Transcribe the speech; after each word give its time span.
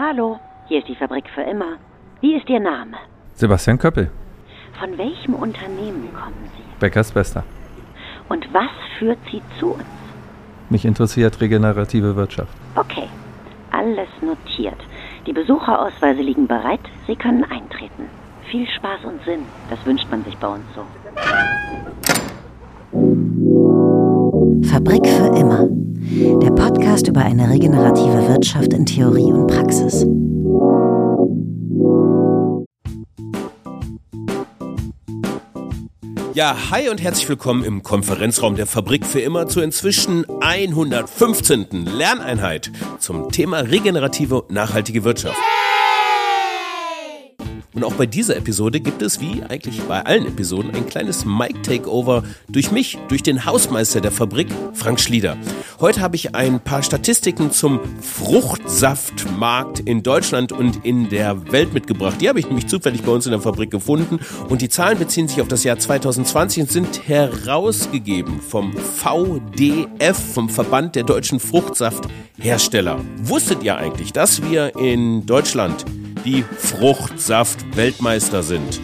Hallo, 0.00 0.38
hier 0.68 0.78
ist 0.78 0.86
die 0.86 0.94
Fabrik 0.94 1.24
für 1.34 1.42
immer. 1.42 1.72
Wie 2.20 2.36
ist 2.36 2.48
Ihr 2.48 2.60
Name? 2.60 2.96
Sebastian 3.34 3.78
Köppel, 3.78 4.12
Von 4.78 4.96
welchem 4.96 5.34
Unternehmen 5.34 6.08
kommen 6.14 6.48
Sie? 6.56 6.62
Beckers 6.78 7.10
Bester. 7.10 7.42
Und 8.28 8.46
was 8.54 8.70
führt 8.96 9.18
Sie 9.28 9.42
zu 9.58 9.72
uns? 9.72 9.82
Mich 10.70 10.84
interessiert 10.84 11.40
regenerative 11.40 12.14
Wirtschaft. 12.14 12.56
Okay, 12.76 13.08
alles 13.72 14.08
notiert. 14.22 14.78
Die 15.26 15.32
Besucherausweise 15.32 16.22
liegen 16.22 16.46
bereit. 16.46 16.78
Sie 17.08 17.16
können 17.16 17.42
eintreten. 17.42 18.04
Viel 18.48 18.68
Spaß 18.68 19.04
und 19.04 19.20
Sinn. 19.24 19.40
Das 19.68 19.84
wünscht 19.84 20.08
man 20.12 20.22
sich 20.22 20.36
bei 20.36 20.46
uns 20.46 20.64
so. 20.76 20.84
Fabrik 24.68 25.04
für 25.08 25.36
immer. 25.36 25.77
Der 26.10 26.50
Podcast 26.52 27.06
über 27.06 27.20
eine 27.20 27.50
regenerative 27.50 28.28
Wirtschaft 28.28 28.72
in 28.72 28.86
Theorie 28.86 29.30
und 29.30 29.46
Praxis. 29.46 30.06
Ja, 36.32 36.56
hi 36.70 36.88
und 36.88 37.02
herzlich 37.02 37.28
willkommen 37.28 37.62
im 37.62 37.82
Konferenzraum 37.82 38.56
der 38.56 38.66
Fabrik 38.66 39.04
für 39.04 39.20
immer 39.20 39.48
zur 39.48 39.62
inzwischen 39.62 40.24
115. 40.40 41.84
Lerneinheit 41.84 42.72
zum 42.98 43.30
Thema 43.30 43.58
regenerative 43.58 44.40
und 44.40 44.50
nachhaltige 44.50 45.04
Wirtschaft. 45.04 45.36
Und 47.78 47.84
auch 47.84 47.92
bei 47.92 48.06
dieser 48.06 48.36
Episode 48.36 48.80
gibt 48.80 49.02
es, 49.02 49.20
wie 49.20 49.40
eigentlich 49.48 49.80
bei 49.82 50.04
allen 50.04 50.26
Episoden, 50.26 50.74
ein 50.74 50.84
kleines 50.86 51.24
Mic-Takeover 51.24 52.24
durch 52.48 52.72
mich, 52.72 52.98
durch 53.06 53.22
den 53.22 53.44
Hausmeister 53.44 54.00
der 54.00 54.10
Fabrik, 54.10 54.48
Frank 54.72 54.98
Schlieder. 54.98 55.36
Heute 55.78 56.00
habe 56.00 56.16
ich 56.16 56.34
ein 56.34 56.58
paar 56.58 56.82
Statistiken 56.82 57.52
zum 57.52 57.78
Fruchtsaftmarkt 58.00 59.78
in 59.78 60.02
Deutschland 60.02 60.50
und 60.50 60.84
in 60.84 61.08
der 61.08 61.52
Welt 61.52 61.72
mitgebracht. 61.72 62.16
Die 62.20 62.28
habe 62.28 62.40
ich 62.40 62.46
nämlich 62.46 62.66
zufällig 62.66 63.02
bei 63.02 63.12
uns 63.12 63.26
in 63.26 63.30
der 63.30 63.40
Fabrik 63.40 63.70
gefunden. 63.70 64.18
Und 64.48 64.60
die 64.60 64.68
Zahlen 64.68 64.98
beziehen 64.98 65.28
sich 65.28 65.40
auf 65.40 65.46
das 65.46 65.62
Jahr 65.62 65.78
2020 65.78 66.64
und 66.64 66.72
sind 66.72 67.06
herausgegeben 67.06 68.40
vom 68.40 68.72
VDF, 68.72 70.18
vom 70.34 70.48
Verband 70.48 70.96
der 70.96 71.04
deutschen 71.04 71.38
Fruchtsafthersteller. 71.38 72.98
Wusstet 73.22 73.62
ihr 73.62 73.76
eigentlich, 73.76 74.12
dass 74.12 74.42
wir 74.42 74.74
in 74.74 75.26
Deutschland 75.26 75.84
die 76.28 76.44
Fruchtsaft-Weltmeister 76.58 78.42
sind. 78.42 78.80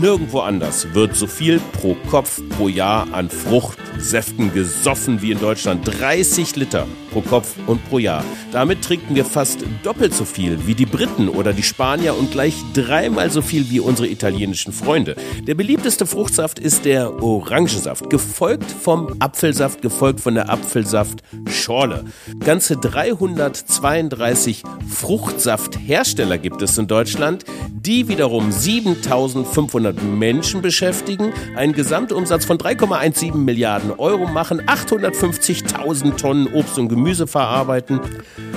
Nirgendwo 0.00 0.40
anders 0.40 0.94
wird 0.94 1.14
so 1.14 1.26
viel 1.26 1.60
pro 1.72 1.94
Kopf 2.10 2.40
pro 2.56 2.68
Jahr 2.68 3.12
an 3.12 3.28
Fruchtsäften 3.28 4.54
gesoffen 4.54 5.20
wie 5.20 5.32
in 5.32 5.40
Deutschland. 5.40 5.86
30 6.00 6.56
Liter 6.56 6.86
pro 7.10 7.20
Kopf 7.20 7.54
und 7.66 7.84
pro 7.88 7.98
Jahr. 7.98 8.24
Damit 8.52 8.82
trinken 8.82 9.14
wir 9.14 9.24
fast 9.24 9.58
doppelt 9.82 10.14
so 10.14 10.24
viel 10.24 10.66
wie 10.66 10.74
die 10.74 10.86
Briten 10.86 11.28
oder 11.28 11.52
die 11.52 11.62
Spanier 11.62 12.16
und 12.16 12.30
gleich 12.30 12.54
dreimal 12.72 13.30
so 13.30 13.42
viel 13.42 13.70
wie 13.70 13.80
unsere 13.80 14.08
italienischen 14.08 14.72
Freunde. 14.72 15.16
Der 15.46 15.54
beliebteste 15.54 16.06
Fruchtsaft 16.06 16.58
ist 16.58 16.84
der 16.84 17.22
Orangensaft, 17.22 18.08
gefolgt 18.10 18.70
vom 18.70 19.16
Apfelsaft, 19.18 19.82
gefolgt 19.82 20.20
von 20.20 20.34
der 20.34 20.48
Apfelsaftschorle. 20.50 22.04
Ganze 22.38 22.76
332 22.76 24.62
Fruchtsafthersteller 24.88 26.38
gibt 26.38 26.62
es 26.62 26.78
in 26.78 26.86
Deutschland, 26.86 27.44
die 27.70 28.08
wiederum 28.08 28.52
7500 28.52 30.02
Menschen 30.02 30.62
beschäftigen, 30.62 31.32
einen 31.56 31.72
Gesamtumsatz 31.72 32.44
von 32.44 32.58
3,17 32.58 33.34
Milliarden 33.34 33.92
Euro 33.92 34.26
machen, 34.26 34.62
850.000 34.62 36.16
Tonnen 36.16 36.46
Obst 36.52 36.78
und 36.78 36.88
Gemüse 36.88 36.99
verarbeiten. 37.26 38.00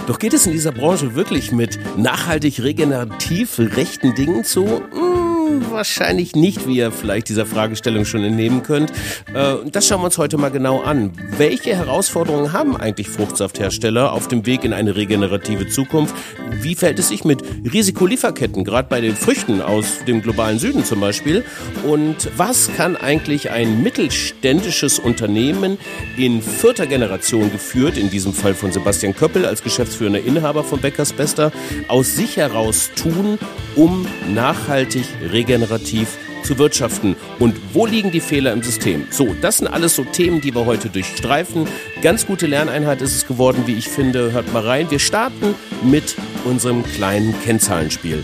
Doch 0.07 0.19
geht 0.19 0.33
es 0.33 0.45
in 0.45 0.51
dieser 0.51 0.71
Branche 0.71 1.15
wirklich 1.15 1.51
mit 1.51 1.79
nachhaltig 1.97 2.61
regenerativ 2.61 3.57
rechten 3.57 4.15
Dingen 4.15 4.43
zu? 4.43 4.65
Hm, 4.65 5.22
wahrscheinlich 5.69 6.35
nicht, 6.35 6.67
wie 6.67 6.77
ihr 6.77 6.91
vielleicht 6.91 7.29
dieser 7.29 7.45
Fragestellung 7.45 8.05
schon 8.05 8.23
entnehmen 8.23 8.63
könnt. 8.63 8.91
Äh, 9.33 9.55
Das 9.71 9.87
schauen 9.87 10.01
wir 10.01 10.05
uns 10.05 10.17
heute 10.17 10.37
mal 10.37 10.49
genau 10.49 10.81
an. 10.81 11.11
Welche 11.37 11.75
Herausforderungen 11.75 12.53
haben 12.53 12.75
eigentlich 12.77 13.09
Fruchtsafthersteller 13.09 14.11
auf 14.11 14.27
dem 14.27 14.45
Weg 14.45 14.63
in 14.63 14.73
eine 14.73 14.95
regenerative 14.95 15.67
Zukunft? 15.67 16.15
Wie 16.61 16.75
verhält 16.75 16.99
es 16.99 17.09
sich 17.09 17.23
mit 17.23 17.43
Risikolieferketten, 17.71 18.63
gerade 18.63 18.87
bei 18.87 19.01
den 19.01 19.15
Früchten 19.15 19.61
aus 19.61 20.05
dem 20.07 20.21
globalen 20.21 20.59
Süden 20.59 20.85
zum 20.85 20.99
Beispiel? 20.99 21.43
Und 21.83 22.29
was 22.37 22.69
kann 22.75 22.95
eigentlich 22.95 23.49
ein 23.51 23.83
mittelständisches 23.83 24.99
Unternehmen 24.99 25.77
in 26.17 26.41
vierter 26.41 26.87
Generation 26.87 27.51
geführt, 27.51 27.97
in 27.97 28.09
diesem 28.09 28.33
Fall 28.33 28.53
von 28.53 28.71
Sebastian 28.71 29.15
Köppel 29.15 29.45
als 29.45 29.63
geschäftsführender 29.63 30.23
Inhaber 30.23 30.63
von 30.63 30.79
Beckers 30.79 31.13
Bester, 31.13 31.51
aus 31.87 32.15
sich 32.15 32.37
heraus 32.37 32.91
tun, 32.95 33.37
um 33.75 34.05
nachhaltig 34.33 35.05
regenerativ 35.33 36.17
zu 36.43 36.57
wirtschaften 36.57 37.15
und 37.39 37.55
wo 37.73 37.85
liegen 37.85 38.11
die 38.11 38.19
Fehler 38.19 38.53
im 38.53 38.61
System? 38.61 39.07
So, 39.09 39.35
das 39.41 39.57
sind 39.57 39.67
alles 39.67 39.95
so 39.95 40.03
Themen, 40.03 40.41
die 40.41 40.53
wir 40.53 40.65
heute 40.65 40.89
durchstreifen. 40.89 41.67
Ganz 42.01 42.25
gute 42.27 42.47
Lerneinheit 42.47 43.01
ist 43.01 43.15
es 43.15 43.27
geworden, 43.27 43.63
wie 43.65 43.75
ich 43.75 43.89
finde. 43.89 44.31
Hört 44.31 44.51
mal 44.53 44.65
rein. 44.65 44.91
Wir 44.91 44.99
starten 44.99 45.55
mit 45.83 46.15
unserem 46.45 46.83
kleinen 46.83 47.33
Kennzahlenspiel. 47.41 48.23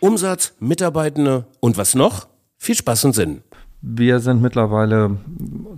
Umsatz, 0.00 0.54
Mitarbeitende 0.60 1.46
und 1.60 1.78
was 1.78 1.94
noch? 1.94 2.28
Viel 2.58 2.74
Spaß 2.74 3.06
und 3.06 3.14
Sinn. 3.14 3.42
Wir 3.80 4.20
sind 4.20 4.42
mittlerweile 4.42 5.18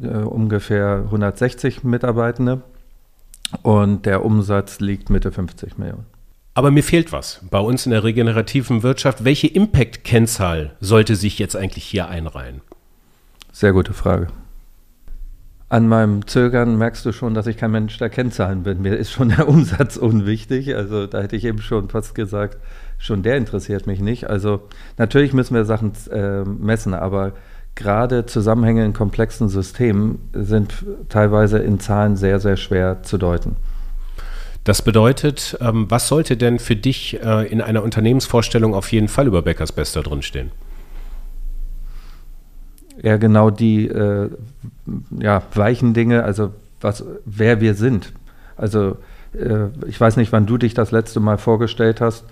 äh, 0.02 0.18
ungefähr 0.18 1.02
160 1.06 1.84
Mitarbeitende 1.84 2.62
und 3.62 4.06
der 4.06 4.24
Umsatz 4.24 4.80
liegt 4.80 5.10
Mitte 5.10 5.32
50 5.32 5.78
Millionen. 5.78 6.15
Aber 6.56 6.70
mir 6.70 6.82
fehlt 6.82 7.12
was 7.12 7.42
bei 7.50 7.58
uns 7.58 7.84
in 7.84 7.92
der 7.92 8.02
regenerativen 8.02 8.82
Wirtschaft. 8.82 9.24
Welche 9.26 9.46
Impact-Kennzahl 9.46 10.74
sollte 10.80 11.14
sich 11.14 11.38
jetzt 11.38 11.54
eigentlich 11.54 11.84
hier 11.84 12.08
einreihen? 12.08 12.62
Sehr 13.52 13.74
gute 13.74 13.92
Frage. 13.92 14.28
An 15.68 15.86
meinem 15.86 16.26
Zögern 16.26 16.78
merkst 16.78 17.04
du 17.04 17.12
schon, 17.12 17.34
dass 17.34 17.46
ich 17.46 17.58
kein 17.58 17.72
Mensch 17.72 17.98
der 17.98 18.08
Kennzahlen 18.08 18.62
bin. 18.62 18.80
Mir 18.80 18.96
ist 18.96 19.10
schon 19.10 19.28
der 19.28 19.48
Umsatz 19.48 19.98
unwichtig. 19.98 20.74
Also 20.74 21.06
da 21.06 21.20
hätte 21.20 21.36
ich 21.36 21.44
eben 21.44 21.60
schon 21.60 21.90
fast 21.90 22.14
gesagt, 22.14 22.56
schon 22.96 23.22
der 23.22 23.36
interessiert 23.36 23.86
mich 23.86 24.00
nicht. 24.00 24.30
Also 24.30 24.62
natürlich 24.96 25.34
müssen 25.34 25.54
wir 25.54 25.66
Sachen 25.66 25.92
äh, 26.10 26.42
messen, 26.44 26.94
aber 26.94 27.32
gerade 27.74 28.24
Zusammenhänge 28.24 28.82
in 28.82 28.94
komplexen 28.94 29.50
Systemen 29.50 30.20
sind 30.32 30.86
teilweise 31.10 31.58
in 31.58 31.80
Zahlen 31.80 32.16
sehr, 32.16 32.40
sehr 32.40 32.56
schwer 32.56 33.02
zu 33.02 33.18
deuten. 33.18 33.56
Das 34.66 34.82
bedeutet, 34.82 35.56
ähm, 35.62 35.86
was 35.88 36.08
sollte 36.08 36.36
denn 36.36 36.58
für 36.58 36.76
dich 36.76 37.18
äh, 37.22 37.46
in 37.46 37.62
einer 37.62 37.82
Unternehmensvorstellung 37.82 38.74
auf 38.74 38.92
jeden 38.92 39.08
Fall 39.08 39.26
über 39.26 39.40
Beckers 39.40 39.72
Bester 39.72 40.02
drinstehen? 40.02 40.50
eher 43.02 43.18
genau 43.18 43.50
die 43.50 43.86
äh, 43.86 44.30
ja, 45.18 45.42
weichen 45.54 45.94
Dinge, 45.94 46.24
also 46.24 46.52
was, 46.80 47.04
wer 47.24 47.60
wir 47.60 47.74
sind. 47.74 48.12
Also 48.56 48.96
äh, 49.32 49.68
ich 49.86 50.00
weiß 50.00 50.16
nicht, 50.16 50.32
wann 50.32 50.46
du 50.46 50.58
dich 50.58 50.74
das 50.74 50.90
letzte 50.90 51.20
Mal 51.20 51.38
vorgestellt 51.38 52.00
hast 52.00 52.24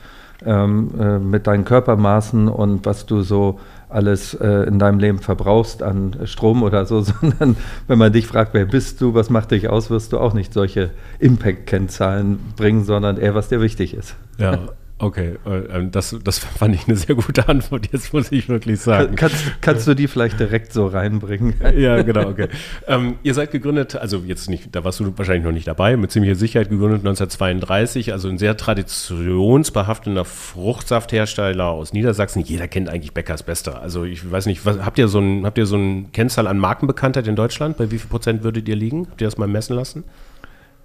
ähm, 0.44 0.91
äh, 0.99 1.19
mit 1.19 1.47
deinen 1.47 1.65
Körpermaßen 1.65 2.49
und 2.49 2.87
was 2.87 3.06
du 3.06 3.23
so 3.23 3.61
alles 3.94 4.34
äh, 4.34 4.66
in 4.66 4.78
deinem 4.78 4.99
Leben 4.99 5.19
verbrauchst 5.19 5.82
an 5.82 6.16
Strom 6.25 6.62
oder 6.62 6.84
so, 6.87 7.00
sondern 7.21 7.56
wenn 7.87 7.99
man 7.99 8.12
dich 8.12 8.27
fragt, 8.27 8.55
wer 8.55 8.66
bist 8.66 9.00
du, 9.00 9.15
was 9.15 9.31
macht 9.31 9.50
dich 9.50 9.69
aus, 9.69 9.91
wirst 9.91 10.12
du 10.12 10.19
auch 10.19 10.34
nicht 10.34 10.53
solche 10.53 10.91
Impact-Kennzahlen 11.21 12.38
bringen, 12.56 12.84
sondern 12.84 13.16
eher, 13.16 13.34
was 13.34 13.49
dir 13.49 13.60
wichtig 13.60 13.94
ist. 13.94 14.16
Ja, 14.38 14.59
okay. 15.05 15.35
äh, 15.45 15.87
Das, 15.91 16.17
das 16.23 16.39
fand 16.59 16.75
ich 16.75 16.87
eine 16.87 16.97
sehr 16.97 17.15
gute 17.15 17.49
Antwort, 17.49 17.89
jetzt 17.93 18.13
muss 18.13 18.33
ich 18.33 18.49
wirklich 18.49 18.81
sagen. 18.81 19.17
Kannst, 19.17 19.61
kannst 19.61 19.87
du 19.87 19.95
die 19.95 20.09
vielleicht 20.09 20.41
direkt 20.41 20.73
so 20.73 20.87
reinbringen? 20.87 21.55
Ja, 21.75 22.03
genau, 22.03 22.29
okay. 22.29 22.49
Ähm, 22.87 23.17
ihr 23.23 23.35
seid 23.35 23.51
gegründet, 23.51 23.97
also 23.97 24.19
jetzt 24.19 24.49
nicht, 24.49 24.75
da 24.75 24.85
warst 24.85 25.01
du 25.01 25.13
wahrscheinlich 25.17 25.45
noch 25.45 25.53
nicht 25.53 25.67
dabei, 25.67 25.97
mit 25.97 26.13
ziemlicher 26.13 26.37
Sicherheit 26.37 26.71
gegründet 26.71 27.01
1932, 27.01 28.12
also 28.12 28.29
ein 28.29 28.39
sehr 28.39 28.56
traditionsbehafteter 28.56 30.25
Fruchtsafthersteller 30.25 31.67
aus 31.67 31.93
Niedersachsen. 31.93 32.43
Jeder 32.43 32.69
kennt 32.69 32.89
eigentlich 32.89 33.12
Beckers 33.12 33.43
Bester. 33.43 33.81
Also 33.81 34.05
ich 34.05 34.31
weiß 34.31 34.47
nicht, 34.47 34.65
was, 34.65 34.79
habt 34.85 34.99
ihr 34.99 35.09
so 35.09 35.19
ein, 35.19 35.45
habt 35.45 35.59
ihr 35.59 35.67
so 35.67 35.77
eine 35.77 36.05
Kennzahl 36.12 36.47
an 36.47 36.59
Markenbekanntheit 36.59 37.27
in 37.27 37.37
Deutschland? 37.37 37.77
Bei 37.77 37.91
wie 37.91 37.99
viel 37.99 38.09
Prozent 38.09 38.45
würdet 38.45 38.69
ihr 38.69 38.77
liegen? 38.77 39.09
Habt 39.11 39.21
ihr 39.21 39.27
das 39.27 39.37
mal 39.37 39.49
messen 39.49 39.75
lassen? 39.75 40.05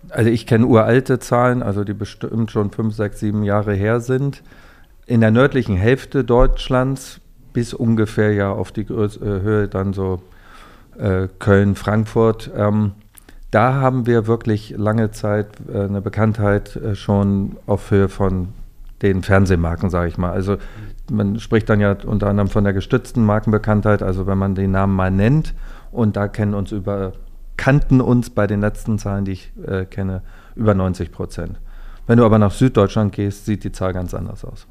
Also 0.09 0.29
ich 0.29 0.47
kenne 0.47 0.65
uralte 0.65 1.19
Zahlen, 1.19 1.61
also 1.61 1.83
die 1.83 1.93
bestimmt 1.93 2.51
schon 2.51 2.71
fünf, 2.71 2.95
sechs, 2.95 3.19
sieben 3.19 3.43
Jahre 3.43 3.73
her 3.73 3.99
sind. 3.99 4.41
In 5.05 5.21
der 5.21 5.31
nördlichen 5.31 5.75
Hälfte 5.75 6.23
Deutschlands 6.23 7.19
bis 7.53 7.73
ungefähr 7.73 8.33
ja 8.33 8.51
auf 8.51 8.71
die 8.71 8.81
äh, 8.81 9.19
Höhe 9.19 9.67
dann 9.67 9.93
so 9.93 10.21
äh, 10.97 11.27
Köln, 11.39 11.75
Frankfurt. 11.75 12.49
Ähm, 12.55 12.93
da 13.51 13.73
haben 13.73 14.05
wir 14.05 14.27
wirklich 14.27 14.75
lange 14.77 15.11
Zeit 15.11 15.47
äh, 15.73 15.81
eine 15.81 16.01
Bekanntheit 16.01 16.75
äh, 16.75 16.95
schon 16.95 17.57
auf 17.65 17.89
Höhe 17.91 18.09
von 18.09 18.49
den 19.01 19.23
Fernsehmarken, 19.23 19.89
sage 19.89 20.09
ich 20.09 20.17
mal. 20.17 20.31
Also 20.31 20.57
man 21.11 21.39
spricht 21.39 21.69
dann 21.69 21.79
ja 21.79 21.95
unter 22.05 22.27
anderem 22.27 22.49
von 22.49 22.63
der 22.63 22.73
gestützten 22.73 23.25
Markenbekanntheit, 23.25 24.03
also 24.03 24.27
wenn 24.27 24.37
man 24.37 24.55
den 24.55 24.71
Namen 24.71 24.95
mal 24.95 25.09
nennt 25.09 25.53
und 25.91 26.15
da 26.15 26.27
kennen 26.27 26.53
uns 26.53 26.71
über 26.71 27.13
kannten 27.59 27.99
uns 27.99 28.29
bei 28.29 28.47
den 28.47 28.61
letzten 28.61 28.97
Zahlen, 28.97 29.25
die 29.25 29.33
ich 29.33 29.51
äh, 29.67 29.83
kenne, 29.83 30.21
über 30.55 30.73
90 30.73 31.11
Prozent. 31.11 31.59
Wenn 32.07 32.17
du 32.17 32.23
aber 32.23 32.39
nach 32.39 32.53
Süddeutschland 32.53 33.11
gehst, 33.11 33.45
sieht 33.45 33.65
die 33.65 33.73
Zahl 33.73 33.91
ganz 33.91 34.13
anders 34.13 34.45
aus. 34.45 34.65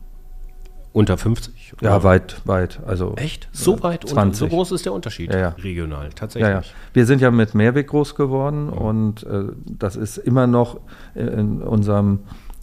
Unter 0.95 1.19
50? 1.19 1.75
Oder? 1.75 1.91
Ja, 1.91 2.03
weit, 2.03 2.41
weit. 2.47 2.81
Also 2.87 3.13
Echt? 3.17 3.47
So 3.53 3.83
weit? 3.83 4.09
20. 4.09 4.39
so 4.39 4.49
groß 4.49 4.73
ist 4.73 4.87
der 4.87 4.95
Unterschied 4.95 5.35
ja, 5.35 5.39
ja. 5.39 5.49
regional, 5.51 6.09
tatsächlich. 6.15 6.51
Ja, 6.51 6.63
Wir 6.95 7.05
sind 7.05 7.21
ja 7.21 7.31
mit 7.31 7.55
Mehrweg 7.55 7.89
groß 7.89 8.15
geworden 8.15 8.71
und 8.71 9.23
äh, 9.25 9.45
das 9.67 9.95
ist 9.95 10.17
immer 10.17 10.47
noch 10.47 10.81
in, 11.15 11.61
unserem, 11.61 12.21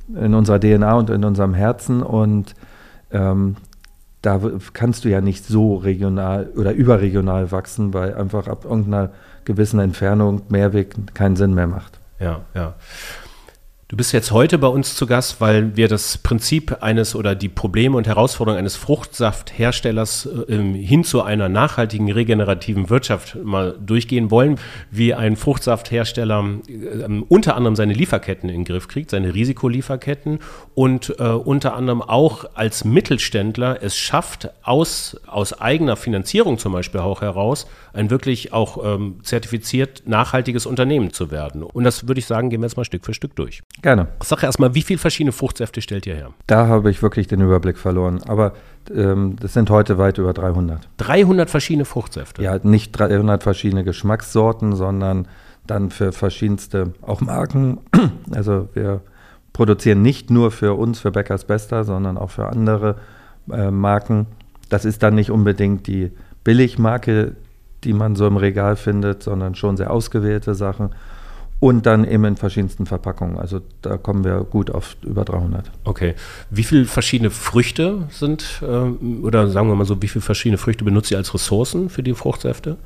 in 0.07 0.33
unserer 0.33 0.59
DNA 0.59 0.95
und 0.95 1.11
in 1.11 1.23
unserem 1.23 1.53
Herzen 1.53 2.01
und 2.01 2.55
ähm, 3.11 3.57
da 4.25 4.41
kannst 4.73 5.05
du 5.05 5.09
ja 5.09 5.21
nicht 5.21 5.45
so 5.45 5.75
regional 5.75 6.49
oder 6.55 6.73
überregional 6.73 7.51
wachsen, 7.51 7.93
weil 7.93 8.15
einfach 8.15 8.47
ab 8.47 8.65
irgendeiner 8.65 9.11
gewissen 9.45 9.79
Entfernung 9.79 10.41
Mehrweg 10.49 11.13
keinen 11.13 11.35
Sinn 11.35 11.53
mehr 11.53 11.67
macht. 11.67 11.99
Ja, 12.19 12.41
ja. 12.53 12.73
Du 13.87 13.95
bist 13.95 14.13
jetzt 14.13 14.31
heute 14.31 14.57
bei 14.57 14.67
uns 14.67 14.95
zu 14.95 15.05
Gast, 15.05 15.39
weil 15.41 15.77
wir 15.77 15.87
das 15.87 16.17
Prinzip 16.17 16.81
eines 16.81 17.15
oder 17.15 17.35
die 17.35 17.49
Probleme 17.49 17.95
und 17.95 18.07
Herausforderungen 18.07 18.57
eines 18.57 18.75
Fruchtsaftherstellers 18.75 20.27
äh, 20.47 20.57
hin 20.57 21.03
zu 21.03 21.21
einer 21.21 21.49
nachhaltigen, 21.49 22.11
regenerativen 22.11 22.89
Wirtschaft 22.89 23.35
mal 23.43 23.77
durchgehen 23.79 24.31
wollen, 24.31 24.57
wie 24.89 25.13
ein 25.13 25.35
Fruchtsafthersteller 25.35 26.61
äh, 26.67 27.21
unter 27.29 27.55
anderem 27.55 27.75
seine 27.75 27.93
Lieferketten 27.93 28.49
in 28.49 28.61
den 28.61 28.65
Griff 28.65 28.87
kriegt, 28.87 29.11
seine 29.11 29.35
Risikolieferketten 29.35 30.39
und 30.73 31.19
äh, 31.19 31.23
unter 31.23 31.75
anderem 31.75 32.01
auch 32.01 32.45
als 32.55 32.85
Mittelständler 32.85 33.83
es 33.83 33.95
schafft, 33.95 34.49
aus, 34.63 35.15
aus 35.27 35.61
eigener 35.61 35.95
Finanzierung 35.95 36.57
zum 36.57 36.73
Beispiel 36.73 37.01
auch 37.01 37.21
heraus, 37.21 37.67
ein 37.93 38.09
wirklich 38.09 38.51
auch 38.51 38.83
ähm, 38.83 39.19
zertifiziert 39.21 40.01
nachhaltiges 40.07 40.65
Unternehmen 40.65 41.13
zu 41.13 41.29
werden. 41.29 41.61
Und 41.61 41.83
das 41.83 42.07
würde 42.07 42.17
ich 42.17 42.25
sagen, 42.25 42.49
gehen 42.49 42.61
wir 42.61 42.67
jetzt 42.67 42.77
mal 42.77 42.83
Stück 42.83 43.05
für 43.05 43.13
Stück 43.13 43.35
durch. 43.35 43.61
Gerne. 43.81 44.07
Sag 44.23 44.43
erstmal, 44.43 44.73
wie 44.73 44.81
viele 44.81 44.99
verschiedene 44.99 45.31
Fruchtsäfte 45.31 45.81
stellt 45.81 46.05
ihr 46.07 46.15
her? 46.15 46.29
Da 46.47 46.67
habe 46.67 46.89
ich 46.89 47.01
wirklich 47.03 47.27
den 47.27 47.41
Überblick 47.41 47.77
verloren. 47.77 48.21
Aber 48.27 48.53
ähm, 48.93 49.35
das 49.39 49.53
sind 49.53 49.69
heute 49.69 49.97
weit 49.97 50.17
über 50.17 50.33
300. 50.33 50.87
300 50.97 51.49
verschiedene 51.49 51.85
Fruchtsäfte? 51.85 52.41
Ja, 52.41 52.57
nicht 52.63 52.91
300 52.93 53.43
verschiedene 53.43 53.83
Geschmackssorten, 53.83 54.75
sondern 54.75 55.27
dann 55.67 55.89
für 55.89 56.11
verschiedenste, 56.11 56.93
auch 57.01 57.21
Marken. 57.21 57.79
Also 58.31 58.69
wir 58.73 59.01
produzieren 59.53 60.01
nicht 60.01 60.29
nur 60.29 60.51
für 60.51 60.73
uns, 60.73 60.99
für 60.99 61.11
Bäckers 61.11 61.45
Bester, 61.45 61.83
sondern 61.83 62.17
auch 62.17 62.31
für 62.31 62.47
andere 62.47 62.97
äh, 63.51 63.71
Marken. 63.71 64.27
Das 64.69 64.83
ist 64.83 65.03
dann 65.03 65.15
nicht 65.15 65.31
unbedingt 65.31 65.87
die 65.87 66.11
Billigmarke, 66.43 67.35
die 67.83 67.93
man 67.93 68.15
so 68.15 68.27
im 68.27 68.37
Regal 68.37 68.75
findet, 68.75 69.23
sondern 69.23 69.55
schon 69.55 69.77
sehr 69.77 69.91
ausgewählte 69.91 70.55
Sachen. 70.55 70.89
Und 71.59 71.85
dann 71.85 72.03
eben 72.05 72.25
in 72.25 72.35
verschiedensten 72.35 72.85
Verpackungen. 72.85 73.37
Also 73.37 73.61
da 73.81 73.97
kommen 73.97 74.23
wir 74.23 74.39
gut 74.41 74.69
auf 74.69 74.97
über 75.03 75.23
300. 75.23 75.71
Okay. 75.85 76.15
Wie 76.49 76.63
viele 76.63 76.85
verschiedene 76.85 77.29
Früchte 77.29 78.07
sind, 78.09 78.61
äh, 78.61 78.65
oder 78.65 79.47
sagen 79.47 79.69
wir 79.69 79.75
mal 79.75 79.85
so, 79.85 80.01
wie 80.01 80.07
viele 80.07 80.21
verschiedene 80.21 80.57
Früchte 80.57 80.83
benutzt 80.83 81.11
ihr 81.11 81.17
als 81.17 81.33
Ressourcen 81.33 81.89
für 81.89 82.03
die 82.03 82.13
Fruchtsäfte? 82.13 82.77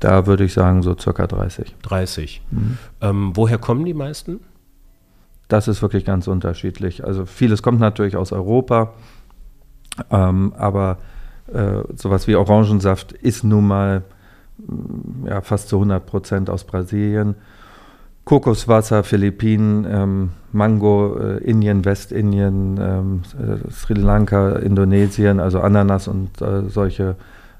Da 0.00 0.26
würde 0.26 0.44
ich 0.44 0.52
sagen 0.52 0.82
so 0.82 0.96
circa 0.98 1.26
30. 1.26 1.76
30. 1.82 2.42
Mhm. 2.50 2.78
Ähm, 3.00 3.32
woher 3.34 3.58
kommen 3.58 3.84
die 3.84 3.94
meisten? 3.94 4.40
Das 5.46 5.68
ist 5.68 5.82
wirklich 5.82 6.04
ganz 6.04 6.26
unterschiedlich. 6.26 7.04
Also 7.04 7.26
vieles 7.26 7.62
kommt 7.62 7.78
natürlich 7.78 8.16
aus 8.16 8.32
Europa, 8.32 8.94
ähm, 10.10 10.54
aber 10.56 10.98
äh, 11.52 11.82
sowas 11.94 12.26
wie 12.26 12.36
Orangensaft 12.36 13.12
ist 13.12 13.44
nun 13.44 13.66
mal 13.66 14.02
mm, 14.58 15.26
ja, 15.26 15.40
fast 15.42 15.68
zu 15.68 15.76
100 15.76 16.06
Prozent 16.06 16.50
aus 16.50 16.64
Brasilien. 16.64 17.34
Kokoswasser, 18.24 19.02
Philippinen, 19.02 19.86
ähm, 19.90 20.30
Mango, 20.52 21.18
äh, 21.18 21.38
Indien, 21.38 21.84
Westindien, 21.84 22.78
ähm, 22.80 23.22
äh, 23.38 23.70
Sri 23.70 23.94
Lanka, 23.94 24.56
Indonesien, 24.56 25.40
also 25.40 25.60
Ananas 25.60 26.06
und 26.06 26.40
äh, 26.40 26.68
solche 26.68 27.16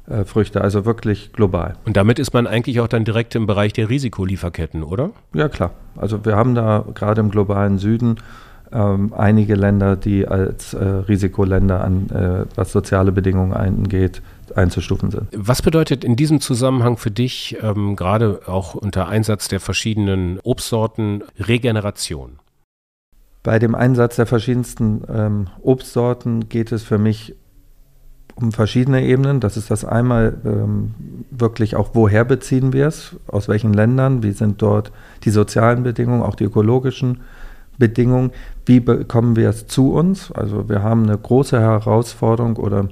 äh, 0.08 0.24
Früchte, 0.24 0.60
also 0.60 0.84
wirklich 0.84 1.32
global. 1.32 1.74
Und 1.84 1.96
damit 1.96 2.18
ist 2.18 2.32
man 2.32 2.46
eigentlich 2.46 2.80
auch 2.80 2.88
dann 2.88 3.04
direkt 3.04 3.34
im 3.34 3.46
Bereich 3.46 3.72
der 3.72 3.88
Risikolieferketten, 3.88 4.82
oder? 4.82 5.10
Ja, 5.34 5.48
klar. 5.48 5.72
Also 5.96 6.24
wir 6.24 6.36
haben 6.36 6.54
da 6.54 6.84
gerade 6.94 7.20
im 7.20 7.30
globalen 7.30 7.78
Süden 7.78 8.16
ähm, 8.72 9.12
einige 9.16 9.54
Länder, 9.54 9.96
die 9.96 10.26
als 10.26 10.74
äh, 10.74 10.84
Risikoländer 10.84 11.82
an 11.82 12.10
äh, 12.10 12.46
was 12.56 12.72
soziale 12.72 13.12
Bedingungen 13.12 13.52
angeht, 13.52 14.22
einzustufen 14.54 15.10
sind. 15.10 15.28
Was 15.34 15.62
bedeutet 15.62 16.04
in 16.04 16.16
diesem 16.16 16.40
Zusammenhang 16.40 16.96
für 16.96 17.10
dich, 17.10 17.56
ähm, 17.62 17.96
gerade 17.96 18.40
auch 18.46 18.74
unter 18.74 19.08
Einsatz 19.08 19.48
der 19.48 19.60
verschiedenen 19.60 20.38
Obstsorten, 20.42 21.22
Regeneration? 21.38 22.38
Bei 23.42 23.58
dem 23.58 23.74
Einsatz 23.74 24.16
der 24.16 24.26
verschiedensten 24.26 25.02
ähm, 25.12 25.48
Obstsorten 25.62 26.48
geht 26.48 26.70
es 26.70 26.82
für 26.82 26.98
mich 26.98 27.34
um 28.34 28.52
verschiedene 28.52 29.04
Ebenen. 29.04 29.40
Das 29.40 29.56
ist 29.56 29.70
das 29.70 29.84
einmal 29.84 30.38
ähm, 30.44 30.94
wirklich 31.30 31.76
auch, 31.76 31.90
woher 31.94 32.24
beziehen 32.24 32.72
wir 32.72 32.86
es, 32.86 33.16
aus 33.26 33.48
welchen 33.48 33.72
Ländern, 33.72 34.22
wie 34.22 34.32
sind 34.32 34.62
dort 34.62 34.92
die 35.24 35.30
sozialen 35.30 35.82
Bedingungen, 35.82 36.22
auch 36.22 36.34
die 36.34 36.44
ökologischen 36.44 37.20
Bedingungen, 37.82 38.30
wie 38.64 38.78
bekommen 38.78 39.34
wir 39.34 39.48
es 39.48 39.66
zu 39.66 39.92
uns. 39.92 40.30
Also 40.30 40.68
wir 40.68 40.84
haben 40.84 41.02
eine 41.02 41.18
große 41.18 41.58
Herausforderung 41.58 42.58
oder 42.58 42.88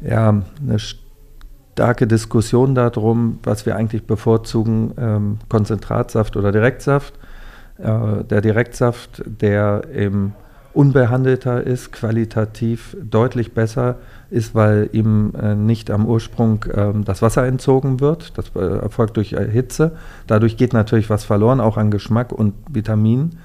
ja, 0.00 0.30
eine 0.60 0.78
starke 0.80 2.08
Diskussion 2.08 2.74
darum, 2.74 3.38
was 3.44 3.66
wir 3.66 3.76
eigentlich 3.76 4.08
bevorzugen, 4.08 4.94
ähm, 4.98 5.38
Konzentratsaft 5.48 6.36
oder 6.36 6.50
Direktsaft. 6.50 7.14
Äh, 7.78 8.24
der 8.24 8.40
Direktsaft, 8.40 9.22
der 9.24 9.82
eben 9.94 10.34
unbehandelter 10.72 11.62
ist, 11.62 11.92
qualitativ 11.92 12.96
deutlich 13.00 13.54
besser 13.54 13.96
ist, 14.28 14.56
weil 14.56 14.90
ihm 14.90 15.32
äh, 15.40 15.54
nicht 15.54 15.88
am 15.92 16.04
Ursprung 16.04 16.64
äh, 16.64 16.92
das 17.04 17.22
Wasser 17.22 17.46
entzogen 17.46 18.00
wird. 18.00 18.36
Das 18.36 18.50
äh, 18.56 18.78
erfolgt 18.82 19.16
durch 19.16 19.28
Hitze. 19.28 19.92
Dadurch 20.26 20.56
geht 20.56 20.72
natürlich 20.72 21.10
was 21.10 21.22
verloren, 21.22 21.60
auch 21.60 21.76
an 21.76 21.92
Geschmack 21.92 22.32
und 22.32 22.54
Vitaminen. 22.68 23.38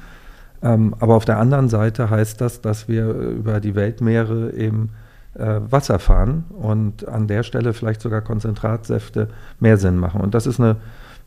Ähm, 0.62 0.96
aber 1.00 1.16
auf 1.16 1.26
der 1.26 1.38
anderen 1.38 1.70
Seite 1.70 2.10
heißt 2.10 2.42
das, 2.42 2.62
dass 2.62 2.88
wir 2.88 3.08
über 3.10 3.60
die 3.60 3.76
Weltmeere 3.76 4.54
eben 4.54 4.90
äh, 5.36 5.60
Wasser 5.70 6.00
fahren 6.00 6.46
und 6.50 7.08
an 7.08 7.28
der 7.28 7.44
Stelle 7.44 7.74
vielleicht 7.74 8.02
sogar 8.02 8.22
Konzentratsäfte 8.22 9.30
mehr 9.60 9.78
Sinn 9.78 9.98
machen. 9.98 10.22
Und 10.22 10.34
das 10.34 10.48
ist 10.48 10.60
eine 10.60 10.78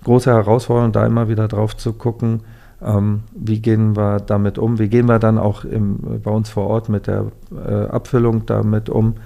große 0.05 0.31
Herausforderung, 0.31 0.93
da 0.93 1.07
immer 1.07 1.29
wieder 1.29 1.49
drauf 1.49 1.77
zu 1.77 1.93
gucken, 1.93 2.43
ähm, 2.83 3.25
wie 3.35 3.61
gehen 3.61 3.97
wir 3.97 4.21
damit 4.21 4.59
um, 4.59 4.79
wie 4.79 4.89
gehen 4.89 5.07
wir 5.07 5.19
dann 5.19 5.39
auch 5.39 5.65
im, 5.65 6.21
bei 6.23 6.31
uns 6.31 6.49
vor 6.49 6.69
Ort 6.69 6.89
mit 6.89 7.07
der 7.07 7.27
äh, 7.53 7.87
Abfüllung 7.87 8.47
damit 8.47 8.89
um. 8.89 9.17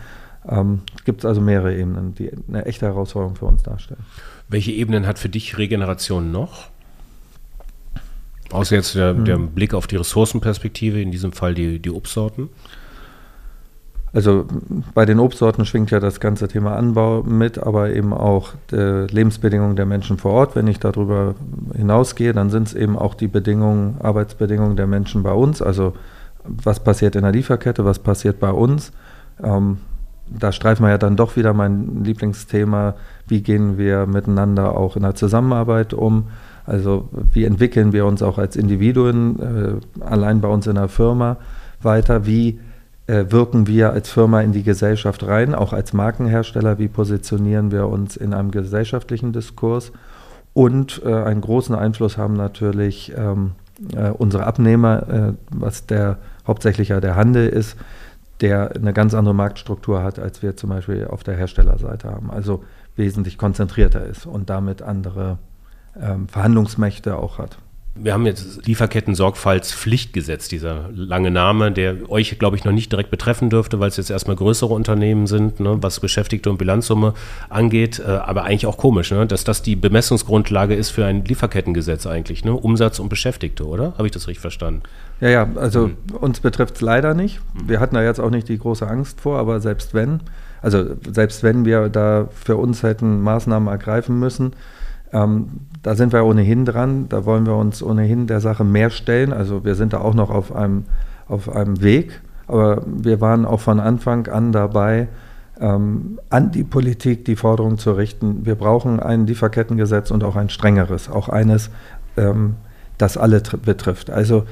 Ähm, 0.49 0.81
es 0.97 1.05
gibt 1.05 1.25
also 1.25 1.41
mehrere 1.41 1.75
Ebenen, 1.77 2.15
die 2.15 2.31
eine 2.49 2.65
echte 2.65 2.87
Herausforderung 2.87 3.37
für 3.37 3.47
uns 3.47 3.63
darstellen. 3.63 4.01
Welche 4.49 4.73
Ebenen 4.73 5.07
hat 5.07 5.19
für 5.19 5.29
dich 5.29 5.59
Regeneration 5.59 6.33
noch? 6.33 6.72
Außer 8.53 8.77
jetzt 8.77 8.95
der, 8.95 9.15
der 9.15 9.37
hm. 9.37 9.49
Blick 9.49 9.75
auf 9.75 9.87
die 9.87 9.97
Ressourcenperspektive, 9.97 11.01
in 11.01 11.11
diesem 11.11 11.33
Fall 11.33 11.55
die, 11.55 11.79
die 11.79 11.91
Obstsorten. 11.91 12.49
Also 14.15 14.47
bei 14.93 15.07
den 15.07 15.19
Obstsorten 15.19 15.65
schwingt 15.65 15.91
ja 15.91 15.99
das 15.99 16.21
ganze 16.21 16.47
Thema 16.47 16.77
Anbau 16.77 17.23
mit, 17.23 17.59
aber 17.59 17.91
eben 17.91 18.13
auch 18.13 18.53
Lebensbedingungen 18.71 19.75
der 19.75 19.87
Menschen 19.87 20.19
vor 20.19 20.33
Ort. 20.33 20.55
Wenn 20.55 20.67
ich 20.67 20.79
darüber 20.79 21.35
hinausgehe, 21.75 22.35
dann 22.35 22.51
sind 22.51 22.69
es 22.69 22.75
eben 22.75 22.99
auch 22.99 23.15
die 23.15 23.29
Bedingungen, 23.29 23.97
Arbeitsbedingungen 24.03 24.77
der 24.77 24.87
Menschen 24.87 25.23
bei 25.23 25.33
uns. 25.33 25.63
Also 25.63 25.95
was 26.45 26.81
passiert 26.81 27.17
in 27.17 27.23
der 27.23 27.33
Lieferkette, 27.33 27.87
was 27.87 28.01
passiert 28.01 28.39
bei 28.39 28.51
uns. 28.51 28.93
Ähm, 29.43 29.79
da 30.29 30.53
streifen 30.53 30.85
wir 30.85 30.91
ja 30.91 30.99
dann 30.99 31.17
doch 31.17 31.37
wieder 31.37 31.55
mein 31.55 32.05
Lieblingsthema, 32.05 32.95
wie 33.29 33.43
gehen 33.43 33.79
wir 33.79 34.07
miteinander 34.07 34.77
auch 34.77 34.97
in 34.97 35.03
der 35.03 35.15
Zusammenarbeit 35.15 35.95
um. 35.95 36.29
Also 36.65 37.09
wie 37.33 37.45
entwickeln 37.45 37.93
wir 37.93 38.07
uns 38.07 38.23
auch 38.23 38.39
als 38.39 38.57
Individuen, 38.57 39.81
äh, 40.01 40.05
allein 40.05 40.41
bei 40.41 40.49
uns 40.49 40.67
in 40.67 40.77
der 40.77 40.89
Firma 40.89 41.37
weiter, 41.83 42.27
wie 42.27 42.61
äh, 43.07 43.27
wirken 43.31 43.67
wir 43.67 43.91
als 43.91 44.11
Firma 44.11 44.41
in 44.43 44.53
die 44.53 44.63
Gesellschaft 44.63 45.27
rein, 45.27 45.55
auch 45.55 45.73
als 45.73 45.93
Markenhersteller, 45.93 46.79
wie 46.79 46.89
positionieren 46.89 47.73
wir 47.73 47.89
uns 47.89 48.17
in 48.17 48.33
einem 48.33 48.51
gesellschaftlichen 48.51 49.33
Diskurs. 49.33 49.93
Und 50.55 51.03
äh, 51.05 51.13
einen 51.13 51.41
großen 51.41 51.75
Einfluss 51.75 52.17
haben 52.17 52.35
natürlich 52.35 53.13
ähm, 53.17 53.53
äh, 53.95 54.11
unsere 54.11 54.47
Abnehmer, 54.47 55.09
äh, 55.09 55.33
was 55.51 55.87
der 55.87 56.19
hauptsächlich 56.47 56.89
ja 56.91 57.01
der 57.01 57.17
Handel 57.17 57.49
ist, 57.49 57.77
der 58.41 58.73
eine 58.75 58.93
ganz 58.93 59.15
andere 59.15 59.35
Marktstruktur 59.35 60.03
hat, 60.03 60.19
als 60.19 60.43
wir 60.43 60.57
zum 60.57 60.71
Beispiel 60.71 61.07
auf 61.07 61.23
der 61.23 61.37
Herstellerseite 61.37 62.11
haben. 62.11 62.31
Also 62.31 62.65
wesentlich 62.97 63.39
konzentrierter 63.39 64.05
ist 64.05 64.27
und 64.27 64.51
damit 64.51 64.83
andere 64.83 65.39
ähm, 66.01 66.29
Verhandlungsmächte 66.29 67.17
auch 67.17 67.39
hat. 67.39 67.59
Wir 67.95 68.15
haben 68.15 68.25
jetzt 68.25 68.67
Lieferketten-Sorgfaltspflichtgesetz, 68.67 70.49
dieser 70.49 70.89
lange 70.95 71.31
Name, 71.31 71.73
der 71.73 72.11
euch, 72.11 72.39
glaube 72.39 72.57
ich, 72.57 72.65
noch 72.65 72.73
nicht 72.73 72.91
direkt 72.91 73.11
betreffen 73.11 73.51
dürfte, 73.51 73.81
weil 73.81 73.89
es 73.89 73.99
jetzt 73.99 74.11
erstmal 74.11 74.37
größere 74.37 74.73
Unternehmen 74.73 75.27
sind, 75.27 75.61
ne, 75.61 75.77
was 75.83 76.01
Beschäftigte 76.01 76.49
und 76.49 76.57
Bilanzsumme 76.57 77.13
angeht. 77.51 77.99
Äh, 77.99 78.11
aber 78.11 78.45
eigentlich 78.45 78.65
auch 78.65 78.79
komisch, 78.79 79.11
ne, 79.11 79.27
dass 79.27 79.45
das 79.45 79.61
die 79.61 79.77
Bemessungsgrundlage 79.77 80.75
ist 80.75 80.89
für 80.89 81.05
ein 81.05 81.27
Lieferkettengesetz 81.27 82.07
eigentlich, 82.07 82.47
ne? 82.47 82.55
Umsatz 82.55 82.99
und 82.99 83.11
Beschäftigte, 83.11 83.67
oder? 83.67 83.93
Habe 83.99 84.07
ich 84.07 84.13
das 84.13 84.27
richtig 84.27 84.41
verstanden? 84.41 84.85
Ja, 85.21 85.29
ja, 85.29 85.49
also 85.57 85.89
mhm. 85.89 85.97
uns 86.19 86.41
betrifft 86.41 86.77
es 86.77 86.81
leider 86.81 87.13
nicht. 87.13 87.41
Wir 87.63 87.79
hatten 87.79 87.95
da 87.95 88.03
jetzt 88.03 88.21
auch 88.21 88.31
nicht 88.31 88.49
die 88.49 88.57
große 88.57 88.89
Angst 88.89 89.21
vor, 89.21 89.39
aber 89.39 89.61
selbst 89.61 89.93
wenn, 89.93 90.21
also 90.63 90.97
selbst 91.11 91.43
wenn 91.43 91.67
wir 91.67 91.91
da 91.91 92.29
für 92.33 92.57
uns 92.57 92.83
hätten 92.83 93.21
Maßnahmen 93.21 93.69
ergreifen 93.69 94.19
müssen, 94.19 94.55
ähm, 95.13 95.49
da 95.83 95.95
sind 95.95 96.13
wir 96.13 96.25
ohnehin 96.25 96.65
dran, 96.65 97.09
da 97.09 97.25
wollen 97.25 97.47
wir 97.47 97.57
uns 97.57 97.83
ohnehin 97.83 98.27
der 98.27 98.41
Sache 98.41 98.65
mehr 98.65 98.91
stellen. 98.91 99.33
Also 99.33 99.65
wir 99.65 99.75
sind 99.75 99.93
da 99.93 100.01
auch 100.01 100.15
noch 100.15 100.31
auf 100.31 100.55
einem, 100.55 100.85
auf 101.29 101.55
einem 101.55 101.83
Weg, 101.83 102.21
aber 102.47 102.83
wir 102.87 103.21
waren 103.21 103.45
auch 103.45 103.61
von 103.61 103.81
Anfang 103.81 104.29
an 104.29 104.53
dabei, 104.53 105.09
ähm, 105.61 106.19
an 106.31 106.51
die 106.51 106.65
Politik 106.65 107.25
die 107.25 107.37
Forderung 107.37 107.79
zu 107.79 107.93
richten, 107.93 108.47
wir 108.47 108.55
brauchen 108.55 109.01
ein 109.01 109.27
Lieferkettengesetz 109.27 110.11
und 110.11 110.25
auch 110.25 110.37
ein 110.37 110.49
strengeres, 110.49 111.11
auch 111.11 111.29
eines, 111.29 111.71
ähm, 112.17 112.55
das 112.99 113.17
alle 113.17 113.43
betrifft. 113.65 114.11
Also 114.11 114.45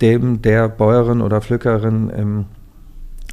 dem 0.00 0.40
der 0.42 0.68
Bäuerin 0.68 1.20
oder 1.20 1.40
Pflückerin 1.40 2.10
im, 2.10 2.44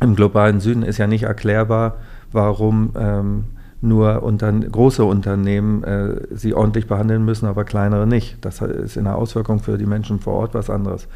im 0.01 0.15
globalen 0.15 0.59
Süden 0.59 0.83
ist 0.83 0.97
ja 0.97 1.07
nicht 1.07 1.23
erklärbar, 1.23 1.95
warum 2.31 2.91
ähm, 2.99 3.45
nur 3.81 4.23
unter, 4.23 4.51
große 4.51 5.03
Unternehmen 5.03 5.83
äh, 5.83 6.21
sie 6.31 6.53
ordentlich 6.53 6.87
behandeln 6.87 7.23
müssen, 7.23 7.45
aber 7.45 7.63
kleinere 7.63 8.07
nicht. 8.07 8.37
Das 8.41 8.61
ist 8.61 8.97
in 8.97 9.03
der 9.03 9.15
Auswirkung 9.15 9.59
für 9.59 9.77
die 9.77 9.85
Menschen 9.85 10.19
vor 10.19 10.33
Ort 10.33 10.53
was 10.53 10.69
anderes. 10.69 11.07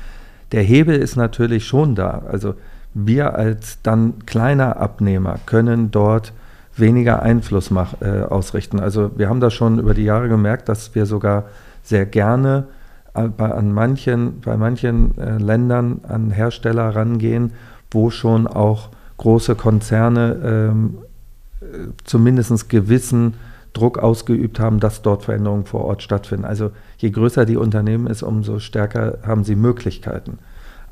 Der 0.51 0.63
Hebel 0.63 0.95
ist 0.95 1.15
natürlich 1.15 1.65
schon 1.65 1.95
da. 1.95 2.23
Also 2.29 2.55
wir 2.93 3.35
als 3.35 3.79
dann 3.81 4.25
kleiner 4.25 4.77
Abnehmer 4.77 5.39
können 5.45 5.91
dort 5.91 6.33
weniger 6.75 7.21
Einfluss 7.21 7.71
mach, 7.71 8.01
äh, 8.01 8.23
ausrichten. 8.23 8.79
Also 8.79 9.11
wir 9.17 9.29
haben 9.29 9.39
das 9.39 9.53
schon 9.53 9.79
über 9.79 9.93
die 9.93 10.03
Jahre 10.03 10.29
gemerkt, 10.29 10.69
dass 10.69 10.93
wir 10.95 11.05
sogar 11.05 11.45
sehr 11.83 12.05
gerne 12.05 12.65
äh, 13.13 13.27
bei, 13.27 13.51
an 13.51 13.73
manchen, 13.73 14.41
bei 14.41 14.57
manchen 14.57 15.17
äh, 15.17 15.37
Ländern 15.37 16.01
an 16.07 16.31
Hersteller 16.31 16.95
rangehen, 16.95 17.53
wo 17.89 18.09
schon 18.09 18.47
auch 18.47 18.89
große 19.17 19.55
Konzerne 19.55 20.37
ähm, 20.43 20.97
zumindest 22.03 22.69
gewissen 22.69 23.35
Druck 23.73 23.99
ausgeübt 23.99 24.59
haben, 24.59 24.79
dass 24.79 25.01
dort 25.01 25.23
Veränderungen 25.23 25.65
vor 25.65 25.85
Ort 25.85 26.03
stattfinden. 26.03 26.45
Also 26.45 26.71
je 26.97 27.09
größer 27.09 27.45
die 27.45 27.57
Unternehmen 27.57 28.07
ist, 28.07 28.23
umso 28.23 28.59
stärker 28.59 29.19
haben 29.23 29.43
sie 29.43 29.55
Möglichkeiten. 29.55 30.39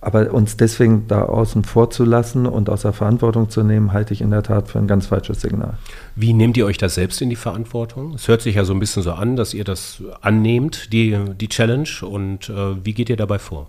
Aber 0.02 0.32
uns 0.34 0.56
deswegen 0.56 1.08
da 1.10 1.24
außen 1.24 1.66
vor 1.66 1.90
zu 1.90 2.06
lassen 2.06 2.46
und 2.46 2.70
aus 2.70 2.84
der 2.84 2.94
Verantwortung 2.94 3.50
zu 3.50 3.64
nehmen, 3.64 3.92
halte 3.92 4.14
ich 4.14 4.22
in 4.22 4.32
der 4.32 4.44
Tat 4.44 4.70
für 4.70 4.80
ein 4.80 4.88
ganz 4.88 5.08
falsches 5.08 5.42
Signal. 5.42 5.74
Wie 6.16 6.32
nehmt 6.32 6.56
ihr 6.56 6.66
euch 6.66 6.78
das 6.78 6.96
selbst 6.96 7.22
in 7.22 7.30
die 7.30 7.36
Verantwortung? 7.36 8.14
Es 8.14 8.30
hört 8.30 8.42
sich 8.42 8.56
ja 8.56 8.64
so 8.64 8.72
ein 8.72 8.80
bisschen 8.80 9.04
so 9.04 9.12
an, 9.12 9.36
dass 9.36 9.54
ihr 9.54 9.66
das 9.66 10.02
annehmt, 10.22 10.94
die, 10.94 11.18
die 11.38 11.50
Challenge. 11.50 11.90
Und 12.04 12.50
äh, 12.50 12.86
wie 12.86 12.94
geht 12.94 13.10
ihr 13.10 13.18
dabei 13.18 13.40
vor? 13.40 13.68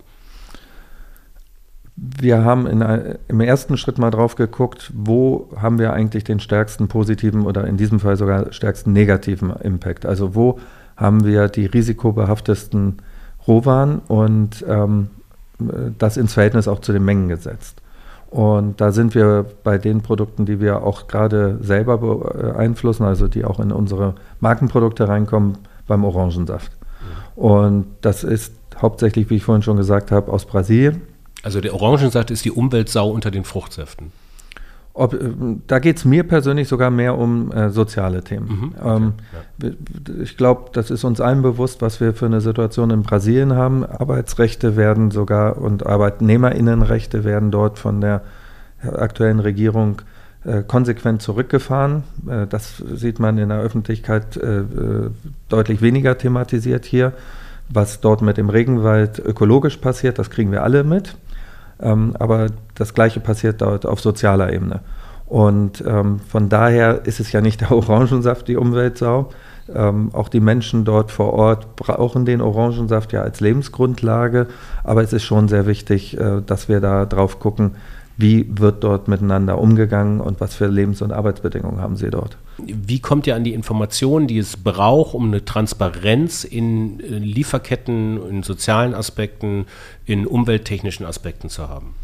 Wir 1.96 2.44
haben 2.44 2.66
in, 2.66 2.84
im 3.28 3.40
ersten 3.40 3.76
Schritt 3.76 3.98
mal 3.98 4.10
drauf 4.10 4.34
geguckt, 4.36 4.90
wo 4.94 5.48
haben 5.56 5.78
wir 5.78 5.92
eigentlich 5.92 6.24
den 6.24 6.40
stärksten 6.40 6.88
positiven 6.88 7.46
oder 7.46 7.66
in 7.66 7.76
diesem 7.76 8.00
Fall 8.00 8.16
sogar 8.16 8.52
stärksten 8.52 8.92
negativen 8.92 9.50
Impact. 9.50 10.06
Also 10.06 10.34
wo 10.34 10.58
haben 10.96 11.24
wir 11.24 11.48
die 11.48 11.66
risikobehaftesten 11.66 12.98
Rohwaren 13.46 14.00
und 14.06 14.64
ähm, 14.68 15.10
das 15.98 16.16
ins 16.16 16.34
Verhältnis 16.34 16.68
auch 16.68 16.80
zu 16.80 16.92
den 16.92 17.04
Mengen 17.04 17.28
gesetzt. 17.28 17.82
Und 18.30 18.80
da 18.80 18.92
sind 18.92 19.14
wir 19.14 19.44
bei 19.64 19.76
den 19.76 20.02
Produkten, 20.02 20.46
die 20.46 20.60
wir 20.60 20.84
auch 20.84 21.08
gerade 21.08 21.58
selber 21.62 21.98
beeinflussen, 21.98 23.04
also 23.04 23.26
die 23.26 23.44
auch 23.44 23.58
in 23.58 23.72
unsere 23.72 24.14
Markenprodukte 24.38 25.08
reinkommen, 25.08 25.58
beim 25.88 26.04
Orangensaft. 26.04 26.70
Und 27.34 27.86
das 28.02 28.22
ist 28.22 28.54
hauptsächlich, 28.80 29.28
wie 29.30 29.36
ich 29.36 29.44
vorhin 29.44 29.62
schon 29.62 29.76
gesagt 29.76 30.12
habe, 30.12 30.30
aus 30.30 30.44
Brasilien. 30.44 31.02
Also 31.42 31.60
der 31.60 31.74
Orangensaft 31.74 32.30
ist 32.30 32.44
die 32.44 32.50
Umweltsau 32.50 33.10
unter 33.10 33.30
den 33.30 33.44
Fruchtsäften. 33.44 34.12
Ob, 34.92 35.14
äh, 35.14 35.18
da 35.66 35.78
geht 35.78 35.98
es 35.98 36.04
mir 36.04 36.24
persönlich 36.24 36.68
sogar 36.68 36.90
mehr 36.90 37.16
um 37.16 37.52
äh, 37.52 37.70
soziale 37.70 38.22
Themen. 38.22 38.48
Mhm, 38.48 38.74
okay, 38.78 38.96
ähm, 38.96 39.12
ja. 39.62 39.70
Ich 40.22 40.36
glaube, 40.36 40.70
das 40.72 40.90
ist 40.90 41.04
uns 41.04 41.20
allen 41.20 41.42
bewusst, 41.42 41.80
was 41.80 42.00
wir 42.00 42.12
für 42.12 42.26
eine 42.26 42.40
Situation 42.40 42.90
in 42.90 43.02
Brasilien 43.02 43.54
haben. 43.54 43.84
Arbeitsrechte 43.84 44.76
werden 44.76 45.10
sogar 45.10 45.58
und 45.58 45.86
Arbeitnehmerinnenrechte 45.86 47.24
werden 47.24 47.50
dort 47.50 47.78
von 47.78 48.00
der 48.00 48.22
aktuellen 48.82 49.40
Regierung 49.40 50.02
äh, 50.44 50.62
konsequent 50.62 51.22
zurückgefahren. 51.22 52.02
Äh, 52.28 52.46
das 52.46 52.82
sieht 52.94 53.18
man 53.18 53.38
in 53.38 53.50
der 53.50 53.60
Öffentlichkeit 53.60 54.36
äh, 54.36 54.60
äh, 54.60 55.10
deutlich 55.48 55.82
weniger 55.82 56.16
thematisiert 56.18 56.84
hier. 56.84 57.12
Was 57.68 58.00
dort 58.00 58.22
mit 58.22 58.36
dem 58.36 58.48
Regenwald 58.48 59.18
ökologisch 59.18 59.76
passiert, 59.76 60.18
das 60.18 60.30
kriegen 60.30 60.50
wir 60.50 60.64
alle 60.64 60.82
mit. 60.82 61.14
Ähm, 61.80 62.14
aber 62.18 62.46
das 62.74 62.94
Gleiche 62.94 63.20
passiert 63.20 63.60
dort 63.60 63.86
auf 63.86 64.00
sozialer 64.00 64.52
Ebene. 64.52 64.80
Und 65.26 65.84
ähm, 65.86 66.18
von 66.18 66.48
daher 66.48 67.06
ist 67.06 67.20
es 67.20 67.30
ja 67.30 67.40
nicht 67.40 67.60
der 67.60 67.70
Orangensaft 67.72 68.48
die 68.48 68.56
Umweltsau. 68.56 69.30
Ähm, 69.72 70.10
auch 70.12 70.28
die 70.28 70.40
Menschen 70.40 70.84
dort 70.84 71.12
vor 71.12 71.32
Ort 71.32 71.76
brauchen 71.76 72.24
den 72.24 72.40
Orangensaft 72.40 73.12
ja 73.12 73.22
als 73.22 73.40
Lebensgrundlage. 73.40 74.48
Aber 74.82 75.02
es 75.02 75.12
ist 75.12 75.22
schon 75.22 75.46
sehr 75.46 75.66
wichtig, 75.66 76.18
äh, 76.18 76.42
dass 76.44 76.68
wir 76.68 76.80
da 76.80 77.06
drauf 77.06 77.38
gucken, 77.38 77.76
wie 78.20 78.46
wird 78.50 78.84
dort 78.84 79.08
miteinander 79.08 79.58
umgegangen 79.58 80.20
und 80.20 80.40
was 80.40 80.54
für 80.54 80.66
Lebens- 80.66 81.02
und 81.02 81.12
Arbeitsbedingungen 81.12 81.80
haben 81.80 81.96
sie 81.96 82.10
dort. 82.10 82.36
Wie 82.58 83.00
kommt 83.00 83.26
ihr 83.26 83.34
an 83.34 83.44
die 83.44 83.54
Informationen, 83.54 84.26
die 84.26 84.38
es 84.38 84.56
braucht, 84.56 85.14
um 85.14 85.28
eine 85.28 85.44
Transparenz 85.44 86.44
in 86.44 86.98
Lieferketten, 86.98 88.20
in 88.28 88.42
sozialen 88.42 88.94
Aspekten, 88.94 89.66
in 90.04 90.26
umwelttechnischen 90.26 91.06
Aspekten 91.06 91.48
zu 91.48 91.68
haben? 91.68 91.94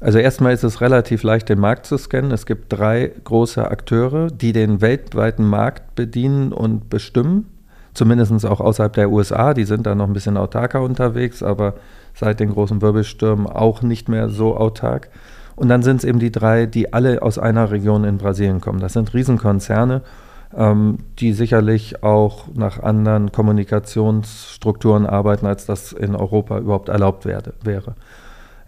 Also 0.00 0.18
erstmal 0.18 0.52
ist 0.52 0.62
es 0.62 0.80
relativ 0.80 1.22
leicht, 1.22 1.48
den 1.48 1.58
Markt 1.58 1.86
zu 1.86 1.96
scannen. 1.96 2.30
Es 2.30 2.44
gibt 2.44 2.72
drei 2.72 3.10
große 3.24 3.68
Akteure, 3.68 4.28
die 4.28 4.52
den 4.52 4.80
weltweiten 4.82 5.48
Markt 5.48 5.94
bedienen 5.94 6.52
und 6.52 6.90
bestimmen. 6.90 7.46
Zumindest 7.94 8.44
auch 8.44 8.60
außerhalb 8.60 8.92
der 8.92 9.10
USA. 9.10 9.54
Die 9.54 9.64
sind 9.64 9.86
da 9.86 9.94
noch 9.94 10.06
ein 10.06 10.12
bisschen 10.12 10.36
autarker 10.36 10.82
unterwegs, 10.82 11.42
aber 11.42 11.74
seit 12.14 12.40
den 12.40 12.50
großen 12.50 12.82
Wirbelstürmen 12.82 13.46
auch 13.46 13.80
nicht 13.80 14.10
mehr 14.10 14.28
so 14.28 14.54
autark. 14.54 15.08
Und 15.56 15.68
dann 15.68 15.82
sind 15.82 15.98
es 15.98 16.04
eben 16.04 16.18
die 16.18 16.30
drei, 16.30 16.66
die 16.66 16.92
alle 16.92 17.22
aus 17.22 17.38
einer 17.38 17.70
Region 17.70 18.04
in 18.04 18.18
Brasilien 18.18 18.60
kommen. 18.60 18.78
Das 18.78 18.92
sind 18.92 19.12
Riesenkonzerne, 19.14 20.02
ähm, 20.56 20.98
die 21.18 21.32
sicherlich 21.32 22.02
auch 22.02 22.44
nach 22.54 22.82
anderen 22.82 23.32
Kommunikationsstrukturen 23.32 25.06
arbeiten, 25.06 25.46
als 25.46 25.66
das 25.66 25.92
in 25.92 26.14
Europa 26.14 26.58
überhaupt 26.58 26.90
erlaubt 26.90 27.24
werde, 27.24 27.54
wäre. 27.62 27.94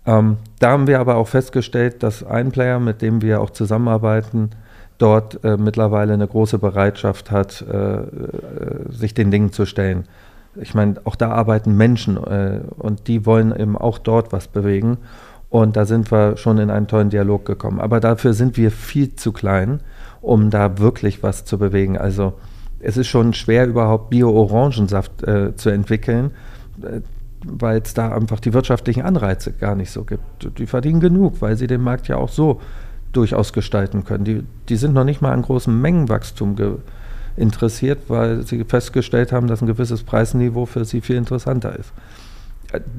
Ähm, 0.06 0.38
da 0.58 0.70
haben 0.70 0.86
wir 0.86 1.00
aber 1.00 1.16
auch 1.16 1.28
festgestellt, 1.28 2.02
dass 2.02 2.24
ein 2.24 2.50
Player, 2.50 2.80
mit 2.80 3.02
dem 3.02 3.20
wir 3.20 3.42
auch 3.42 3.50
zusammenarbeiten, 3.50 4.50
dort 4.96 5.44
äh, 5.44 5.56
mittlerweile 5.56 6.14
eine 6.14 6.26
große 6.26 6.58
Bereitschaft 6.58 7.30
hat, 7.30 7.62
äh, 7.62 7.96
äh, 7.96 8.04
sich 8.90 9.12
den 9.12 9.30
Dingen 9.30 9.52
zu 9.52 9.66
stellen. 9.66 10.04
Ich 10.56 10.74
meine, 10.74 10.94
auch 11.04 11.14
da 11.14 11.30
arbeiten 11.30 11.76
Menschen 11.76 12.16
äh, 12.16 12.60
und 12.78 13.06
die 13.06 13.26
wollen 13.26 13.54
eben 13.54 13.76
auch 13.76 13.98
dort 13.98 14.32
was 14.32 14.48
bewegen. 14.48 14.98
Und 15.50 15.76
da 15.76 15.86
sind 15.86 16.10
wir 16.10 16.36
schon 16.36 16.58
in 16.58 16.70
einen 16.70 16.86
tollen 16.86 17.10
Dialog 17.10 17.44
gekommen. 17.46 17.80
Aber 17.80 18.00
dafür 18.00 18.34
sind 18.34 18.56
wir 18.56 18.70
viel 18.70 19.16
zu 19.16 19.32
klein, 19.32 19.80
um 20.20 20.50
da 20.50 20.78
wirklich 20.78 21.22
was 21.22 21.44
zu 21.44 21.58
bewegen. 21.58 21.96
Also 21.96 22.34
es 22.80 22.96
ist 22.96 23.08
schon 23.08 23.32
schwer, 23.32 23.66
überhaupt 23.66 24.10
Bio-Orangensaft 24.10 25.22
äh, 25.22 25.56
zu 25.56 25.70
entwickeln, 25.70 26.32
äh, 26.82 27.00
weil 27.44 27.80
es 27.80 27.94
da 27.94 28.14
einfach 28.14 28.40
die 28.40 28.52
wirtschaftlichen 28.52 29.02
Anreize 29.02 29.52
gar 29.52 29.74
nicht 29.74 29.90
so 29.90 30.04
gibt. 30.04 30.58
Die 30.58 30.66
verdienen 30.66 31.00
genug, 31.00 31.40
weil 31.40 31.56
sie 31.56 31.66
den 31.66 31.80
Markt 31.80 32.08
ja 32.08 32.16
auch 32.16 32.28
so 32.28 32.60
durchaus 33.12 33.52
gestalten 33.52 34.04
können. 34.04 34.24
Die, 34.24 34.44
die 34.68 34.76
sind 34.76 34.92
noch 34.92 35.04
nicht 35.04 35.22
mal 35.22 35.32
an 35.32 35.42
großem 35.42 35.80
Mengenwachstum 35.80 36.56
interessiert, 37.36 38.00
weil 38.08 38.42
sie 38.42 38.64
festgestellt 38.64 39.32
haben, 39.32 39.46
dass 39.46 39.62
ein 39.62 39.66
gewisses 39.66 40.02
Preisniveau 40.02 40.66
für 40.66 40.84
sie 40.84 41.00
viel 41.00 41.16
interessanter 41.16 41.78
ist 41.78 41.92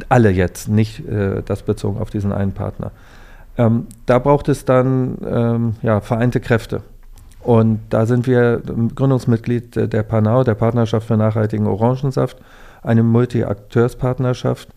alle 0.10 0.32
jetzt, 0.32 0.68
nicht 0.68 1.08
äh, 1.08 1.42
das 1.44 1.64
bezogen 1.64 2.00
auf 2.00 2.10
diesen 2.10 2.32
einen 2.32 2.54
Partner. 2.54 2.92
Ähm, 3.58 3.88
da 4.06 4.20
braucht 4.20 4.50
es 4.50 4.66
dann 4.66 5.18
ähm, 5.26 5.74
ja, 5.82 6.02
vereinte 6.02 6.40
Kräfte. 6.40 6.82
Und 7.42 7.80
da 7.90 8.06
sind 8.06 8.28
wir 8.28 8.62
Gründungsmitglied 8.96 9.94
der 9.94 10.04
Panau, 10.04 10.44
der 10.44 10.56
Partnerschaft 10.56 11.08
für 11.08 11.16
nachhaltigen 11.16 11.68
Orangensaft, 11.68 12.38
eine 12.84 13.02
Multi-Akteurspartnerschaft, 13.04 14.70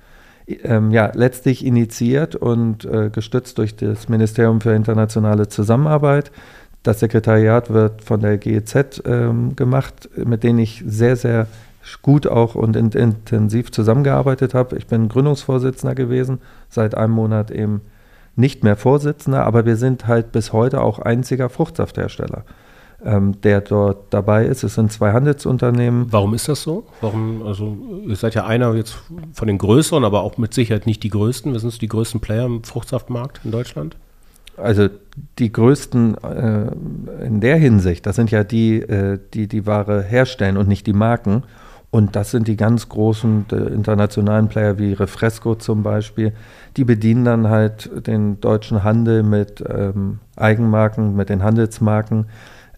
ähm, 0.46 0.90
ja, 0.90 1.10
letztlich 1.14 1.64
initiiert 1.64 2.36
und 2.36 2.84
äh, 2.84 3.10
gestützt 3.10 3.58
durch 3.58 3.76
das 3.76 4.08
Ministerium 4.08 4.60
für 4.60 4.74
internationale 4.74 5.48
Zusammenarbeit. 5.48 6.30
Das 6.82 7.00
Sekretariat 7.00 7.70
wird 7.70 8.02
von 8.02 8.20
der 8.20 8.38
GEZ 8.38 9.02
ähm, 9.06 9.54
gemacht, 9.54 10.08
mit 10.16 10.42
denen 10.42 10.58
ich 10.58 10.82
sehr, 10.86 11.16
sehr 11.16 11.46
gut 12.02 12.26
auch 12.26 12.54
und 12.54 12.76
in, 12.76 12.90
intensiv 12.90 13.72
zusammengearbeitet 13.72 14.54
habe. 14.54 14.76
Ich 14.76 14.86
bin 14.86 15.08
Gründungsvorsitzender 15.08 15.94
gewesen, 15.94 16.40
seit 16.68 16.94
einem 16.94 17.12
Monat 17.12 17.50
eben 17.50 17.82
nicht 18.36 18.64
mehr 18.64 18.76
Vorsitzender, 18.76 19.44
aber 19.44 19.66
wir 19.66 19.76
sind 19.76 20.06
halt 20.06 20.32
bis 20.32 20.52
heute 20.52 20.80
auch 20.80 20.98
einziger 20.98 21.50
Fruchtsafthersteller, 21.50 22.44
ähm, 23.04 23.40
der 23.42 23.60
dort 23.60 24.14
dabei 24.14 24.46
ist. 24.46 24.62
Es 24.62 24.74
sind 24.74 24.90
zwei 24.90 25.12
Handelsunternehmen. 25.12 26.06
Warum 26.10 26.32
ist 26.34 26.48
das 26.48 26.62
so? 26.62 26.86
Warum, 27.00 27.42
also 27.42 27.76
ihr 28.06 28.16
seid 28.16 28.34
ja 28.34 28.46
einer 28.46 28.74
jetzt 28.74 28.96
von 29.34 29.48
den 29.48 29.58
größeren, 29.58 30.04
aber 30.04 30.22
auch 30.22 30.38
mit 30.38 30.54
Sicherheit 30.54 30.86
nicht 30.86 31.02
die 31.02 31.10
größten. 31.10 31.54
Was 31.54 31.62
sind 31.62 31.82
die 31.82 31.88
größten 31.88 32.20
Player 32.20 32.46
im 32.46 32.64
Fruchtsaftmarkt 32.64 33.40
in 33.44 33.50
Deutschland? 33.50 33.96
Also 34.56 34.88
die 35.38 35.50
größten 35.50 36.16
äh, 36.22 37.24
in 37.24 37.40
der 37.40 37.56
Hinsicht, 37.56 38.06
das 38.06 38.16
sind 38.16 38.30
ja 38.30 38.44
die, 38.44 38.80
äh, 38.80 39.18
die 39.34 39.46
die 39.48 39.66
Ware 39.66 40.02
herstellen 40.02 40.56
und 40.56 40.68
nicht 40.68 40.86
die 40.86 40.92
Marken. 40.92 41.42
Und 41.92 42.16
das 42.16 42.30
sind 42.30 42.48
die 42.48 42.56
ganz 42.56 42.88
großen 42.88 43.44
äh, 43.52 43.54
internationalen 43.54 44.48
Player 44.48 44.78
wie 44.78 44.94
Refresco 44.94 45.56
zum 45.56 45.82
Beispiel. 45.82 46.32
Die 46.78 46.84
bedienen 46.84 47.26
dann 47.26 47.50
halt 47.50 48.06
den 48.06 48.40
deutschen 48.40 48.82
Handel 48.82 49.22
mit 49.22 49.62
ähm, 49.68 50.20
Eigenmarken, 50.34 51.14
mit 51.14 51.28
den 51.28 51.42
Handelsmarken. 51.42 52.28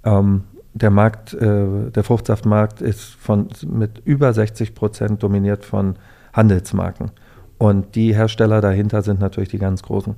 Ähm, 0.02 0.42
der 0.73 0.90
Markt, 0.90 1.33
äh, 1.33 1.92
der 1.94 2.02
Fruchtsaftmarkt 2.02 2.80
ist 2.80 3.04
von, 3.04 3.47
mit 3.64 4.02
über 4.04 4.33
60 4.33 4.75
Prozent 4.75 5.23
dominiert 5.23 5.64
von 5.64 5.94
Handelsmarken. 6.33 7.12
Und 7.56 7.94
die 7.94 8.16
Hersteller 8.16 8.61
dahinter 8.61 9.02
sind 9.02 9.21
natürlich 9.21 9.50
die 9.50 9.59
ganz 9.59 9.85
großen. 9.85 10.16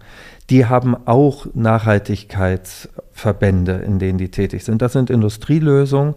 Die 0.48 0.64
haben 0.64 0.96
auch 1.06 1.46
Nachhaltigkeitsverbände, 1.52 3.72
in 3.72 3.98
denen 3.98 4.16
die 4.16 4.30
tätig 4.30 4.64
sind. 4.64 4.80
Das 4.80 4.94
sind 4.94 5.10
Industrielösungen, 5.10 6.14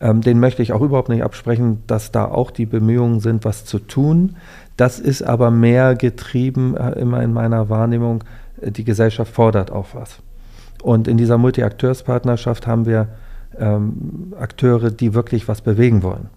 ähm, 0.00 0.20
den 0.20 0.40
möchte 0.40 0.62
ich 0.62 0.72
auch 0.72 0.82
überhaupt 0.82 1.08
nicht 1.08 1.22
absprechen, 1.22 1.82
dass 1.86 2.12
da 2.12 2.26
auch 2.26 2.50
die 2.50 2.66
Bemühungen 2.66 3.20
sind, 3.20 3.44
was 3.44 3.64
zu 3.64 3.78
tun. 3.78 4.36
Das 4.76 4.98
ist 4.98 5.22
aber 5.22 5.50
mehr 5.50 5.94
getrieben, 5.94 6.76
äh, 6.76 6.92
immer 6.92 7.22
in 7.22 7.32
meiner 7.32 7.68
Wahrnehmung, 7.68 8.24
äh, 8.60 8.70
die 8.70 8.84
Gesellschaft 8.84 9.32
fordert 9.32 9.70
auch 9.70 9.88
was. 9.94 10.18
Und 10.82 11.08
in 11.08 11.16
dieser 11.16 11.38
Multi-Akteurspartnerschaft 11.38 12.66
haben 12.66 12.86
wir 12.86 13.08
ähm, 13.58 14.34
Akteure, 14.38 14.90
die 14.90 15.14
wirklich 15.14 15.48
was 15.48 15.62
bewegen 15.62 16.02
wollen. 16.02 16.28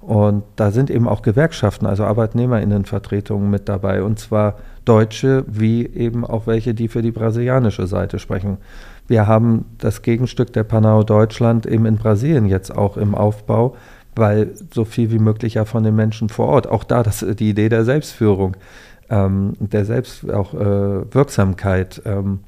Und 0.00 0.42
da 0.56 0.70
sind 0.70 0.90
eben 0.90 1.08
auch 1.08 1.22
Gewerkschaften, 1.22 1.86
also 1.86 2.04
Arbeitnehmerinnenvertretungen 2.04 3.48
mit 3.48 3.68
dabei. 3.70 4.02
Und 4.02 4.18
zwar 4.18 4.56
Deutsche 4.84 5.44
wie 5.46 5.86
eben 5.86 6.26
auch 6.26 6.46
welche, 6.46 6.74
die 6.74 6.88
für 6.88 7.00
die 7.00 7.12
brasilianische 7.12 7.86
Seite 7.86 8.18
sprechen. 8.18 8.58
Wir 9.06 9.26
haben 9.26 9.66
das 9.78 10.02
Gegenstück 10.02 10.52
der 10.52 10.64
Panau 10.64 11.02
Deutschland 11.02 11.66
eben 11.66 11.86
in 11.86 11.96
Brasilien 11.96 12.46
jetzt 12.46 12.74
auch 12.74 12.96
im 12.96 13.14
Aufbau, 13.14 13.76
weil 14.16 14.52
so 14.72 14.84
viel 14.84 15.10
wie 15.10 15.18
möglich 15.18 15.54
ja 15.54 15.64
von 15.64 15.82
den 15.82 15.94
Menschen 15.94 16.28
vor 16.28 16.46
Ort, 16.46 16.66
auch 16.66 16.84
da 16.84 17.02
das, 17.02 17.24
die 17.38 17.50
Idee 17.50 17.68
der 17.68 17.84
Selbstführung, 17.84 18.56
ähm, 19.10 19.54
der 19.58 19.84
Selbst 19.84 20.30
auch 20.30 20.54
äh, 20.54 21.14
Wirksamkeit 21.14 22.00
ähm, 22.04 22.40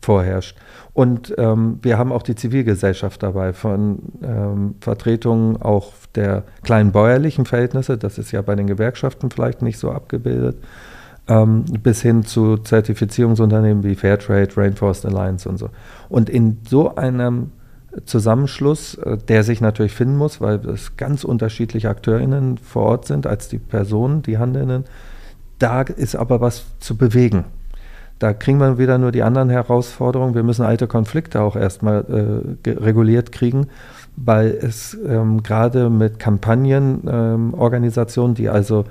vorherrscht. 0.00 0.56
Und 0.94 1.34
ähm, 1.38 1.78
wir 1.82 1.98
haben 1.98 2.12
auch 2.12 2.22
die 2.22 2.34
Zivilgesellschaft 2.34 3.22
dabei, 3.22 3.52
von 3.52 3.98
ähm, 4.22 4.74
Vertretungen 4.80 5.60
auch 5.60 5.92
der 6.14 6.44
kleinen 6.62 6.92
bäuerlichen 6.92 7.44
Verhältnisse, 7.44 7.98
das 7.98 8.18
ist 8.18 8.32
ja 8.32 8.42
bei 8.42 8.54
den 8.54 8.66
Gewerkschaften 8.66 9.30
vielleicht 9.30 9.60
nicht 9.62 9.78
so 9.78 9.90
abgebildet, 9.90 10.56
ähm, 11.28 11.64
bis 11.82 12.02
hin 12.02 12.24
zu 12.24 12.56
Zertifizierungsunternehmen 12.56 13.84
wie 13.84 13.94
Fairtrade, 13.94 14.56
Rainforest 14.56 15.06
Alliance 15.06 15.48
und 15.48 15.58
so. 15.58 15.70
Und 16.08 16.28
in 16.30 16.58
so 16.68 16.96
einem 16.96 17.52
Zusammenschluss, 18.04 18.96
äh, 18.96 19.16
der 19.16 19.44
sich 19.44 19.60
natürlich 19.60 19.92
finden 19.92 20.16
muss, 20.16 20.40
weil 20.40 20.56
es 20.66 20.96
ganz 20.96 21.22
unterschiedliche 21.24 21.90
AkteurInnen 21.90 22.58
vor 22.58 22.84
Ort 22.84 23.06
sind 23.06 23.26
als 23.26 23.48
die 23.48 23.58
Personen, 23.58 24.22
die 24.22 24.38
Handelnden, 24.38 24.84
da 25.58 25.82
ist 25.82 26.14
aber 26.16 26.40
was 26.40 26.64
zu 26.80 26.96
bewegen. 26.96 27.44
Da 28.18 28.32
kriegen 28.32 28.58
wir 28.58 28.78
wieder 28.78 28.96
nur 28.98 29.12
die 29.12 29.22
anderen 29.22 29.50
Herausforderungen. 29.50 30.34
Wir 30.34 30.42
müssen 30.42 30.64
alte 30.64 30.88
Konflikte 30.88 31.40
auch 31.40 31.56
erstmal 31.56 32.04
äh, 32.66 32.70
reguliert 32.70 33.32
kriegen, 33.32 33.68
weil 34.16 34.50
es 34.50 34.98
ähm, 35.06 35.42
gerade 35.42 35.88
mit 35.88 36.18
Kampagnenorganisationen, 36.18 38.32
ähm, 38.32 38.36
die 38.36 38.48
also 38.48 38.84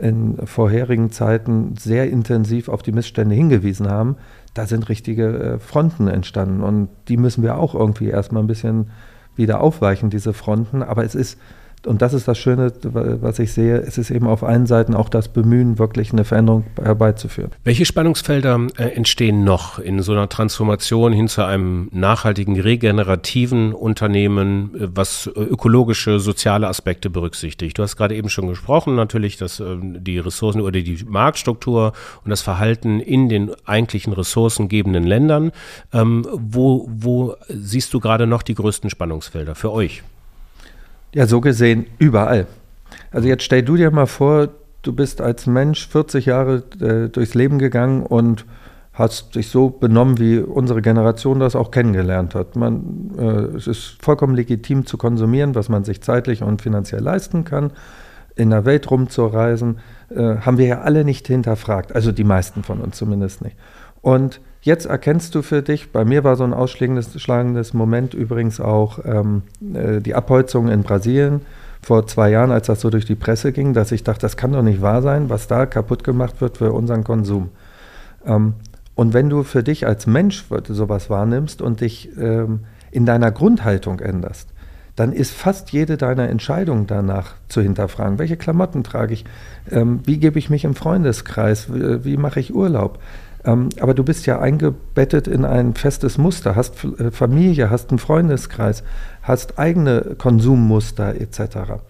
in 0.00 0.38
vorherigen 0.46 1.10
Zeiten 1.10 1.74
sehr 1.78 2.10
intensiv 2.10 2.68
auf 2.68 2.82
die 2.82 2.92
Missstände 2.92 3.34
hingewiesen 3.34 3.88
haben, 3.88 4.16
da 4.54 4.66
sind 4.66 4.88
richtige 4.88 5.26
äh, 5.26 5.58
Fronten 5.58 6.08
entstanden. 6.08 6.62
Und 6.62 6.88
die 7.08 7.16
müssen 7.16 7.42
wir 7.42 7.58
auch 7.58 7.74
irgendwie 7.74 8.08
erstmal 8.08 8.42
ein 8.42 8.46
bisschen 8.46 8.90
wieder 9.34 9.60
aufweichen, 9.60 10.10
diese 10.10 10.32
Fronten. 10.32 10.82
Aber 10.82 11.04
es 11.04 11.14
ist 11.14 11.38
und 11.84 12.02
das 12.02 12.12
ist 12.12 12.26
das 12.26 12.38
Schöne, 12.38 12.72
was 12.82 13.38
ich 13.38 13.52
sehe, 13.52 13.78
es 13.78 13.98
ist 13.98 14.10
eben 14.10 14.26
auf 14.26 14.42
allen 14.42 14.66
Seiten 14.66 14.94
auch 14.94 15.08
das 15.08 15.28
Bemühen, 15.28 15.78
wirklich 15.78 16.12
eine 16.12 16.24
Veränderung 16.24 16.64
herbeizuführen. 16.82 17.52
Welche 17.64 17.84
Spannungsfelder 17.84 18.66
äh, 18.76 18.88
entstehen 18.88 19.44
noch 19.44 19.78
in 19.78 20.02
so 20.02 20.12
einer 20.12 20.28
Transformation 20.28 21.12
hin 21.12 21.28
zu 21.28 21.44
einem 21.44 21.88
nachhaltigen, 21.92 22.58
regenerativen 22.60 23.72
Unternehmen, 23.72 24.74
äh, 24.74 24.88
was 24.94 25.26
äh, 25.28 25.40
ökologische, 25.40 26.18
soziale 26.18 26.68
Aspekte 26.68 27.10
berücksichtigt? 27.10 27.78
Du 27.78 27.82
hast 27.82 27.96
gerade 27.96 28.16
eben 28.16 28.28
schon 28.28 28.48
gesprochen, 28.48 28.94
natürlich, 28.96 29.36
dass 29.36 29.60
äh, 29.60 29.76
die 29.80 30.18
Ressourcen 30.18 30.60
oder 30.60 30.80
die 30.80 31.04
Marktstruktur 31.06 31.92
und 32.24 32.30
das 32.30 32.42
Verhalten 32.42 33.00
in 33.00 33.28
den 33.28 33.52
eigentlichen 33.64 34.12
ressourcengebenden 34.12 35.04
Ländern. 35.04 35.52
Ähm, 35.92 36.26
wo, 36.32 36.88
wo 36.90 37.36
siehst 37.48 37.94
du 37.94 38.00
gerade 38.00 38.26
noch 38.26 38.42
die 38.42 38.54
größten 38.54 38.90
Spannungsfelder 38.90 39.54
für 39.54 39.72
euch? 39.72 40.02
Ja, 41.16 41.26
so 41.26 41.40
gesehen 41.40 41.86
überall. 41.98 42.46
Also 43.10 43.26
jetzt 43.26 43.42
stell 43.42 43.62
du 43.62 43.76
dir 43.76 43.90
mal 43.90 44.04
vor, 44.04 44.50
du 44.82 44.92
bist 44.92 45.22
als 45.22 45.46
Mensch 45.46 45.88
40 45.88 46.26
Jahre 46.26 46.62
äh, 46.78 47.08
durchs 47.08 47.32
Leben 47.32 47.58
gegangen 47.58 48.02
und 48.02 48.44
hast 48.92 49.34
dich 49.34 49.48
so 49.48 49.70
benommen, 49.70 50.18
wie 50.18 50.40
unsere 50.40 50.82
Generation 50.82 51.40
das 51.40 51.56
auch 51.56 51.70
kennengelernt 51.70 52.34
hat. 52.34 52.54
Man, 52.54 53.12
äh, 53.18 53.56
es 53.56 53.66
ist 53.66 53.96
vollkommen 54.02 54.34
legitim 54.34 54.84
zu 54.84 54.98
konsumieren, 54.98 55.54
was 55.54 55.70
man 55.70 55.84
sich 55.84 56.02
zeitlich 56.02 56.42
und 56.42 56.60
finanziell 56.60 57.00
leisten 57.00 57.46
kann. 57.46 57.70
In 58.34 58.50
der 58.50 58.66
Welt 58.66 58.90
rumzureisen, 58.90 59.78
äh, 60.10 60.36
haben 60.38 60.58
wir 60.58 60.66
ja 60.66 60.80
alle 60.82 61.04
nicht 61.04 61.26
hinterfragt. 61.26 61.94
Also 61.94 62.12
die 62.12 62.24
meisten 62.24 62.62
von 62.62 62.80
uns 62.80 62.96
zumindest 62.96 63.42
nicht. 63.42 63.56
Und 64.02 64.40
Jetzt 64.66 64.86
erkennst 64.86 65.32
du 65.36 65.42
für 65.42 65.62
dich, 65.62 65.92
bei 65.92 66.04
mir 66.04 66.24
war 66.24 66.34
so 66.34 66.42
ein 66.42 66.52
ausschlagendes 66.52 67.72
Moment 67.72 68.14
übrigens 68.14 68.58
auch 68.58 68.98
ähm, 69.04 69.42
äh, 69.72 70.00
die 70.00 70.16
Abholzung 70.16 70.66
in 70.66 70.82
Brasilien 70.82 71.42
vor 71.80 72.08
zwei 72.08 72.30
Jahren, 72.30 72.50
als 72.50 72.66
das 72.66 72.80
so 72.80 72.90
durch 72.90 73.04
die 73.04 73.14
Presse 73.14 73.52
ging, 73.52 73.74
dass 73.74 73.92
ich 73.92 74.02
dachte, 74.02 74.22
das 74.22 74.36
kann 74.36 74.50
doch 74.50 74.62
nicht 74.62 74.82
wahr 74.82 75.02
sein, 75.02 75.30
was 75.30 75.46
da 75.46 75.66
kaputt 75.66 76.02
gemacht 76.02 76.40
wird 76.40 76.58
für 76.58 76.72
unseren 76.72 77.04
Konsum. 77.04 77.50
Ähm, 78.26 78.54
und 78.96 79.14
wenn 79.14 79.30
du 79.30 79.44
für 79.44 79.62
dich 79.62 79.86
als 79.86 80.08
Mensch 80.08 80.44
sowas 80.66 81.10
wahrnimmst 81.10 81.62
und 81.62 81.80
dich 81.80 82.10
ähm, 82.18 82.64
in 82.90 83.06
deiner 83.06 83.30
Grundhaltung 83.30 84.00
änderst, 84.00 84.48
dann 84.96 85.12
ist 85.12 85.32
fast 85.32 85.70
jede 85.70 85.98
deiner 85.98 86.28
Entscheidungen 86.28 86.86
danach 86.86 87.34
zu 87.48 87.60
hinterfragen. 87.60 88.18
Welche 88.18 88.38
Klamotten 88.38 88.82
trage 88.82 89.12
ich? 89.12 89.24
Ähm, 89.70 90.00
wie 90.04 90.16
gebe 90.18 90.38
ich 90.38 90.48
mich 90.50 90.64
im 90.64 90.74
Freundeskreis? 90.74 91.72
Wie, 91.72 92.04
wie 92.04 92.16
mache 92.16 92.40
ich 92.40 92.54
Urlaub? 92.54 92.98
Ähm, 93.44 93.68
aber 93.80 93.92
du 93.94 94.02
bist 94.02 94.26
ja 94.26 94.40
eingebettet 94.40 95.28
in 95.28 95.44
ein 95.44 95.74
festes 95.74 96.18
Muster, 96.18 96.56
hast 96.56 96.82
äh, 96.98 97.10
Familie, 97.10 97.70
hast 97.70 97.90
einen 97.90 97.98
Freundeskreis, 97.98 98.82
hast 99.22 99.58
eigene 99.58 100.16
Konsummuster 100.18 101.14
etc. 101.20 101.80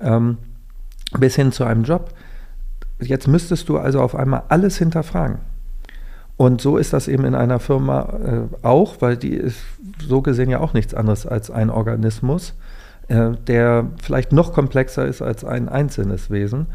Ähm, 0.00 0.38
bis 1.18 1.36
hin 1.36 1.52
zu 1.52 1.64
einem 1.64 1.84
Job. 1.84 2.10
Jetzt 3.00 3.28
müsstest 3.28 3.68
du 3.68 3.78
also 3.78 4.02
auf 4.02 4.16
einmal 4.16 4.42
alles 4.48 4.76
hinterfragen. 4.78 5.38
Und 6.36 6.60
so 6.60 6.76
ist 6.76 6.92
das 6.92 7.08
eben 7.08 7.24
in 7.24 7.34
einer 7.34 7.58
Firma 7.58 8.14
äh, 8.24 8.64
auch, 8.64 9.00
weil 9.00 9.16
die 9.16 9.34
ist 9.34 9.58
so 10.06 10.22
gesehen 10.22 10.50
ja 10.50 10.60
auch 10.60 10.74
nichts 10.74 10.94
anderes 10.94 11.26
als 11.26 11.50
ein 11.50 11.70
Organismus, 11.70 12.54
äh, 13.08 13.32
der 13.46 13.86
vielleicht 14.02 14.32
noch 14.32 14.52
komplexer 14.52 15.06
ist 15.06 15.22
als 15.22 15.44
ein 15.44 15.68
einzelnes 15.68 16.30
Wesen. 16.30 16.66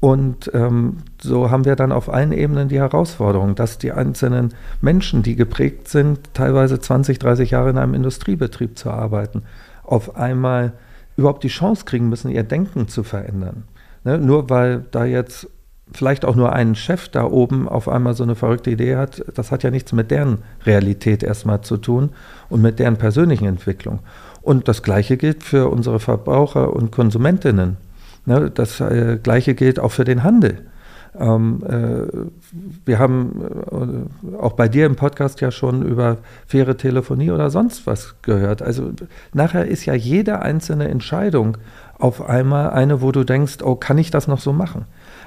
Und 0.00 0.50
ähm, 0.52 0.98
so 1.22 1.50
haben 1.50 1.64
wir 1.64 1.76
dann 1.76 1.90
auf 1.90 2.12
allen 2.12 2.32
Ebenen 2.32 2.68
die 2.68 2.78
Herausforderung, 2.78 3.54
dass 3.54 3.78
die 3.78 3.92
einzelnen 3.92 4.52
Menschen, 4.82 5.22
die 5.22 5.34
geprägt 5.34 5.88
sind, 5.88 6.34
teilweise 6.34 6.78
20, 6.78 7.18
30 7.18 7.52
Jahre 7.52 7.70
in 7.70 7.78
einem 7.78 7.94
Industriebetrieb 7.94 8.76
zu 8.76 8.90
arbeiten, 8.90 9.44
auf 9.82 10.16
einmal 10.16 10.74
überhaupt 11.16 11.42
die 11.42 11.48
Chance 11.48 11.86
kriegen 11.86 12.08
müssen, 12.10 12.30
ihr 12.30 12.42
Denken 12.42 12.88
zu 12.88 13.02
verändern. 13.02 13.64
Ne? 14.04 14.18
Nur 14.18 14.50
weil 14.50 14.84
da 14.90 15.06
jetzt 15.06 15.48
vielleicht 15.96 16.24
auch 16.24 16.36
nur 16.36 16.52
ein 16.52 16.74
Chef 16.74 17.08
da 17.08 17.24
oben 17.24 17.68
auf 17.68 17.88
einmal 17.88 18.14
so 18.14 18.24
eine 18.24 18.34
verrückte 18.34 18.70
Idee 18.70 18.96
hat, 18.96 19.24
das 19.34 19.50
hat 19.50 19.62
ja 19.62 19.70
nichts 19.70 19.92
mit 19.92 20.10
deren 20.10 20.38
Realität 20.66 21.22
erstmal 21.22 21.60
zu 21.62 21.76
tun 21.76 22.10
und 22.48 22.62
mit 22.62 22.78
deren 22.78 22.96
persönlichen 22.96 23.46
Entwicklung. 23.46 24.00
Und 24.42 24.68
das 24.68 24.82
Gleiche 24.82 25.16
gilt 25.16 25.42
für 25.42 25.68
unsere 25.68 26.00
Verbraucher 26.00 26.72
und 26.72 26.92
Konsumentinnen. 26.92 27.78
Ne, 28.26 28.50
das 28.50 28.80
äh, 28.80 29.18
Gleiche 29.22 29.54
gilt 29.54 29.78
auch 29.78 29.92
für 29.92 30.04
den 30.04 30.22
Handel. 30.22 30.62
Ähm, 31.18 31.62
äh, 31.68 32.08
wir 32.84 32.98
haben 32.98 34.08
äh, 34.32 34.36
auch 34.36 34.52
bei 34.52 34.68
dir 34.68 34.86
im 34.86 34.96
Podcast 34.96 35.40
ja 35.40 35.50
schon 35.50 35.82
über 35.82 36.18
faire 36.46 36.76
Telefonie 36.76 37.30
oder 37.30 37.50
sonst 37.50 37.86
was 37.86 38.16
gehört. 38.22 38.62
Also 38.62 38.90
nachher 39.32 39.66
ist 39.66 39.86
ja 39.86 39.94
jede 39.94 40.40
einzelne 40.40 40.88
Entscheidung 40.88 41.56
auf 41.98 42.28
einmal 42.28 42.70
eine, 42.70 43.00
wo 43.00 43.12
du 43.12 43.24
denkst, 43.24 43.58
oh, 43.62 43.76
kann 43.76 43.98
ich 43.98 44.10
das 44.10 44.26
noch 44.26 44.40
so 44.40 44.52
machen? 44.52 44.86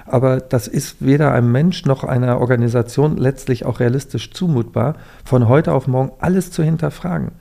Aber 0.10 0.40
das 0.40 0.68
ist 0.68 0.98
weder 1.00 1.34
einem 1.34 1.52
Mensch 1.52 1.86
noch 1.86 2.04
einer 2.04 2.40
Organisation 2.40 3.18
letztlich 3.18 3.66
auch 3.66 3.80
realistisch 3.80 4.32
zumutbar, 4.32 4.96
von 5.26 5.48
heute 5.48 5.74
auf 5.74 5.88
morgen 5.88 6.12
alles 6.20 6.52
zu 6.52 6.64
hinterfragen. 6.64 7.32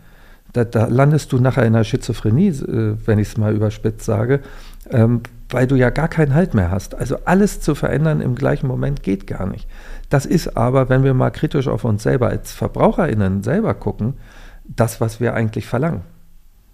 Da, 0.53 0.65
da 0.65 0.87
landest 0.87 1.33
du 1.33 1.39
nachher 1.39 1.65
in 1.65 1.75
einer 1.75 1.85
Schizophrenie, 1.85 2.49
äh, 2.49 2.97
wenn 3.05 3.19
ich 3.19 3.29
es 3.29 3.37
mal 3.37 3.55
überspitzt 3.55 4.05
sage, 4.05 4.41
ähm, 4.91 5.21
weil 5.49 5.67
du 5.67 5.77
ja 5.77 5.91
gar 5.91 6.09
keinen 6.09 6.35
Halt 6.35 6.55
mehr 6.55 6.71
hast. 6.71 6.95
Also 6.95 7.19
alles 7.25 7.61
zu 7.61 7.75
verändern 7.75 8.21
im 8.21 8.35
gleichen 8.35 8.67
Moment 8.67 9.03
geht 9.03 9.27
gar 9.27 9.47
nicht. 9.47 9.69
Das 10.11 10.27
ist 10.27 10.57
aber, 10.57 10.89
wenn 10.89 11.05
wir 11.05 11.15
mal 11.15 11.31
kritisch 11.31 11.69
auf 11.69 11.85
uns 11.85 12.03
selber 12.03 12.29
als 12.29 12.53
VerbraucherInnen 12.53 13.43
selber 13.43 13.75
gucken, 13.75 14.15
das, 14.65 15.01
was 15.01 15.21
wir 15.21 15.35
eigentlich 15.35 15.67
verlangen. 15.67 16.03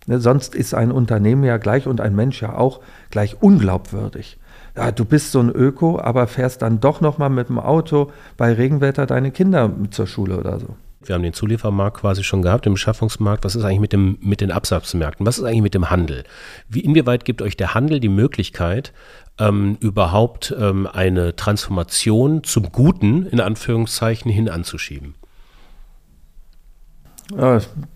Ne, 0.06 0.18
sonst 0.20 0.54
ist 0.54 0.74
ein 0.74 0.90
Unternehmen 0.90 1.44
ja 1.44 1.58
gleich 1.58 1.86
und 1.86 2.00
ein 2.00 2.16
Mensch 2.16 2.42
ja 2.42 2.54
auch 2.54 2.80
gleich 3.10 3.42
unglaubwürdig. 3.42 4.38
Ja, 4.76 4.90
du 4.90 5.04
bist 5.04 5.32
so 5.32 5.40
ein 5.40 5.50
Öko, 5.50 6.00
aber 6.00 6.26
fährst 6.26 6.62
dann 6.62 6.80
doch 6.80 7.00
noch 7.00 7.18
mal 7.18 7.28
mit 7.28 7.48
dem 7.48 7.58
Auto 7.58 8.10
bei 8.36 8.52
Regenwetter 8.52 9.06
deine 9.06 9.30
Kinder 9.30 9.70
zur 9.90 10.06
Schule 10.06 10.38
oder 10.38 10.58
so. 10.58 10.76
Wir 11.04 11.14
haben 11.14 11.22
den 11.22 11.32
Zuliefermarkt 11.32 11.98
quasi 11.98 12.22
schon 12.22 12.42
gehabt, 12.42 12.64
den 12.64 12.74
Beschaffungsmarkt. 12.74 13.44
Was 13.44 13.56
ist 13.56 13.64
eigentlich 13.64 13.80
mit, 13.80 13.92
dem, 13.92 14.18
mit 14.20 14.40
den 14.40 14.52
Absatzmärkten? 14.52 15.26
Was 15.26 15.38
ist 15.38 15.44
eigentlich 15.44 15.62
mit 15.62 15.74
dem 15.74 15.90
Handel? 15.90 16.24
Wie, 16.68 16.80
inwieweit 16.80 17.24
gibt 17.24 17.42
euch 17.42 17.56
der 17.56 17.74
Handel 17.74 17.98
die 17.98 18.08
Möglichkeit, 18.08 18.92
ähm, 19.38 19.76
überhaupt 19.80 20.54
ähm, 20.58 20.86
eine 20.86 21.34
Transformation 21.34 22.44
zum 22.44 22.70
Guten, 22.70 23.26
in 23.26 23.40
Anführungszeichen, 23.40 24.30
hin 24.30 24.48
anzuschieben? 24.48 25.14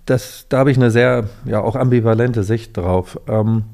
Das, 0.06 0.46
da 0.48 0.58
habe 0.58 0.70
ich 0.70 0.76
eine 0.76 0.90
sehr, 0.90 1.28
ja, 1.44 1.60
auch 1.60 1.76
ambivalente 1.76 2.42
Sicht 2.42 2.76
drauf. 2.76 3.20
Ähm, 3.28 3.64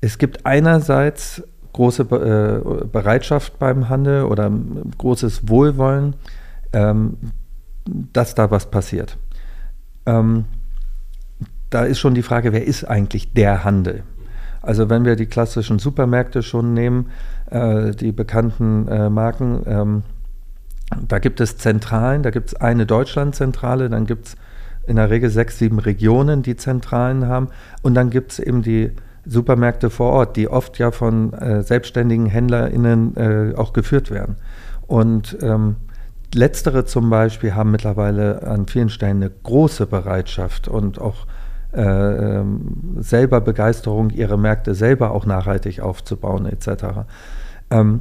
es 0.00 0.18
gibt 0.18 0.46
einerseits 0.46 1.42
große 1.72 2.02
äh, 2.02 2.86
Bereitschaft 2.86 3.58
beim 3.58 3.88
Handel 3.88 4.24
oder 4.24 4.50
großes 4.98 5.48
Wohlwollen, 5.48 6.16
ähm, 6.72 7.16
dass 7.84 8.34
da 8.34 8.50
was 8.50 8.70
passiert. 8.70 9.18
Ähm, 10.06 10.46
da 11.70 11.84
ist 11.84 11.98
schon 11.98 12.14
die 12.14 12.22
Frage, 12.22 12.52
wer 12.52 12.64
ist 12.64 12.84
eigentlich 12.84 13.32
der 13.32 13.64
Handel? 13.64 14.02
Also 14.62 14.88
wenn 14.88 15.04
wir 15.04 15.16
die 15.16 15.26
klassischen 15.26 15.78
Supermärkte 15.78 16.42
schon 16.42 16.74
nehmen, 16.74 17.10
äh, 17.50 17.92
die 17.92 18.12
bekannten 18.12 18.88
äh, 18.88 19.10
Marken, 19.10 19.62
ähm, 19.66 20.02
da 21.06 21.18
gibt 21.18 21.40
es 21.40 21.58
Zentralen, 21.58 22.22
da 22.22 22.30
gibt 22.30 22.48
es 22.48 22.54
eine 22.54 22.86
Deutschlandzentrale, 22.86 23.90
dann 23.90 24.06
gibt 24.06 24.28
es 24.28 24.36
in 24.86 24.96
der 24.96 25.10
Regel 25.10 25.30
sechs, 25.30 25.58
sieben 25.58 25.78
Regionen, 25.78 26.42
die 26.42 26.56
Zentralen 26.56 27.26
haben 27.26 27.48
und 27.82 27.94
dann 27.94 28.10
gibt 28.10 28.32
es 28.32 28.38
eben 28.38 28.62
die 28.62 28.92
Supermärkte 29.26 29.90
vor 29.90 30.12
Ort, 30.12 30.36
die 30.36 30.48
oft 30.48 30.78
ja 30.78 30.90
von 30.90 31.32
äh, 31.32 31.62
selbstständigen 31.62 32.26
HändlerInnen 32.26 33.16
äh, 33.16 33.54
auch 33.56 33.72
geführt 33.72 34.10
werden. 34.10 34.36
Und 34.86 35.36
ähm, 35.42 35.76
Letztere 36.34 36.84
zum 36.84 37.08
Beispiel 37.08 37.54
haben 37.54 37.70
mittlerweile 37.70 38.42
an 38.46 38.66
vielen 38.66 38.88
Stellen 38.88 39.22
eine 39.22 39.30
große 39.30 39.86
Bereitschaft 39.86 40.68
und 40.68 41.00
auch 41.00 41.26
äh, 41.72 41.80
ähm, 41.80 42.96
selber 42.98 43.40
Begeisterung, 43.40 44.10
ihre 44.10 44.38
Märkte 44.38 44.74
selber 44.74 45.12
auch 45.12 45.24
nachhaltig 45.24 45.80
aufzubauen 45.80 46.46
etc. 46.46 47.06
Ähm, 47.70 48.00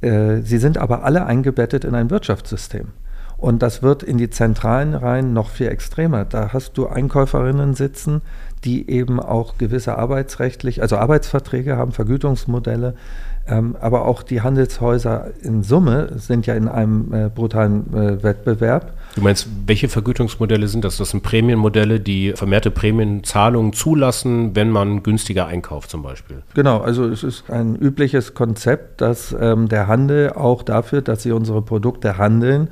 äh, 0.00 0.40
sie 0.40 0.58
sind 0.58 0.78
aber 0.78 1.04
alle 1.04 1.26
eingebettet 1.26 1.84
in 1.84 1.94
ein 1.94 2.10
Wirtschaftssystem. 2.10 2.88
Und 3.36 3.62
das 3.62 3.82
wird 3.82 4.02
in 4.02 4.18
die 4.18 4.30
Zentralen 4.30 4.94
rein 4.94 5.32
noch 5.32 5.50
viel 5.50 5.68
extremer. 5.68 6.24
Da 6.24 6.52
hast 6.52 6.78
du 6.78 6.86
Einkäuferinnen 6.86 7.74
sitzen, 7.74 8.22
die 8.64 8.88
eben 8.90 9.20
auch 9.20 9.58
gewisse 9.58 9.98
arbeitsrechtlich, 9.98 10.82
also 10.82 10.96
Arbeitsverträge 10.96 11.76
haben, 11.76 11.92
Vergütungsmodelle, 11.92 12.94
ähm, 13.48 13.76
aber 13.80 14.06
auch 14.06 14.22
die 14.22 14.40
Handelshäuser 14.40 15.30
in 15.42 15.64
Summe 15.64 16.10
sind 16.16 16.46
ja 16.46 16.54
in 16.54 16.68
einem 16.68 17.12
äh, 17.12 17.28
brutalen 17.28 17.92
äh, 17.92 18.22
Wettbewerb. 18.22 18.92
Du 19.16 19.20
meinst, 19.20 19.48
welche 19.66 19.88
Vergütungsmodelle 19.88 20.68
sind 20.68 20.84
das? 20.84 20.96
Das 20.96 21.10
sind 21.10 21.24
Prämienmodelle, 21.24 21.98
die 21.98 22.32
vermehrte 22.34 22.70
Prämienzahlungen 22.70 23.72
zulassen, 23.72 24.54
wenn 24.54 24.70
man 24.70 25.02
günstiger 25.02 25.46
einkauft 25.46 25.90
zum 25.90 26.02
Beispiel. 26.02 26.42
Genau, 26.54 26.78
also 26.78 27.08
es 27.08 27.24
ist 27.24 27.50
ein 27.50 27.74
übliches 27.74 28.34
Konzept, 28.34 29.00
dass 29.00 29.34
ähm, 29.38 29.68
der 29.68 29.88
Handel 29.88 30.32
auch 30.32 30.62
dafür, 30.62 31.02
dass 31.02 31.24
sie 31.24 31.32
unsere 31.32 31.62
Produkte 31.62 32.18
handeln, 32.18 32.68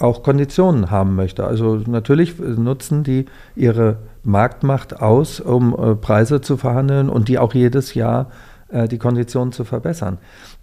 auch 0.00 0.22
Konditionen 0.22 0.90
haben 0.90 1.14
möchte. 1.14 1.44
Also 1.44 1.76
natürlich 1.86 2.38
nutzen 2.38 3.04
die 3.04 3.26
ihre 3.54 3.98
Marktmacht 4.22 5.00
aus, 5.00 5.40
um 5.40 5.74
äh, 5.74 5.94
Preise 5.94 6.40
zu 6.40 6.56
verhandeln 6.56 7.08
und 7.08 7.28
die 7.28 7.38
auch 7.38 7.54
jedes 7.54 7.94
Jahr 7.94 8.30
äh, 8.68 8.88
die 8.88 8.98
Konditionen 8.98 9.52
zu 9.52 9.64
verbessern. 9.64 10.18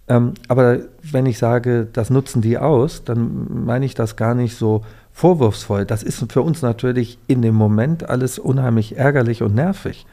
Ähm, 0.08 0.34
aber 0.48 0.78
wenn 1.02 1.26
ich 1.26 1.38
sage, 1.38 1.86
das 1.92 2.10
nutzen 2.10 2.42
die 2.42 2.58
aus, 2.58 3.04
dann 3.04 3.64
meine 3.64 3.84
ich 3.84 3.94
das 3.94 4.16
gar 4.16 4.34
nicht 4.34 4.56
so 4.56 4.82
vorwurfsvoll. 5.12 5.84
Das 5.84 6.02
ist 6.02 6.24
für 6.32 6.42
uns 6.42 6.62
natürlich 6.62 7.18
in 7.26 7.42
dem 7.42 7.54
Moment 7.54 8.08
alles 8.08 8.38
unheimlich 8.38 8.96
ärgerlich 8.96 9.42
und 9.42 9.54
nervig. 9.54 10.06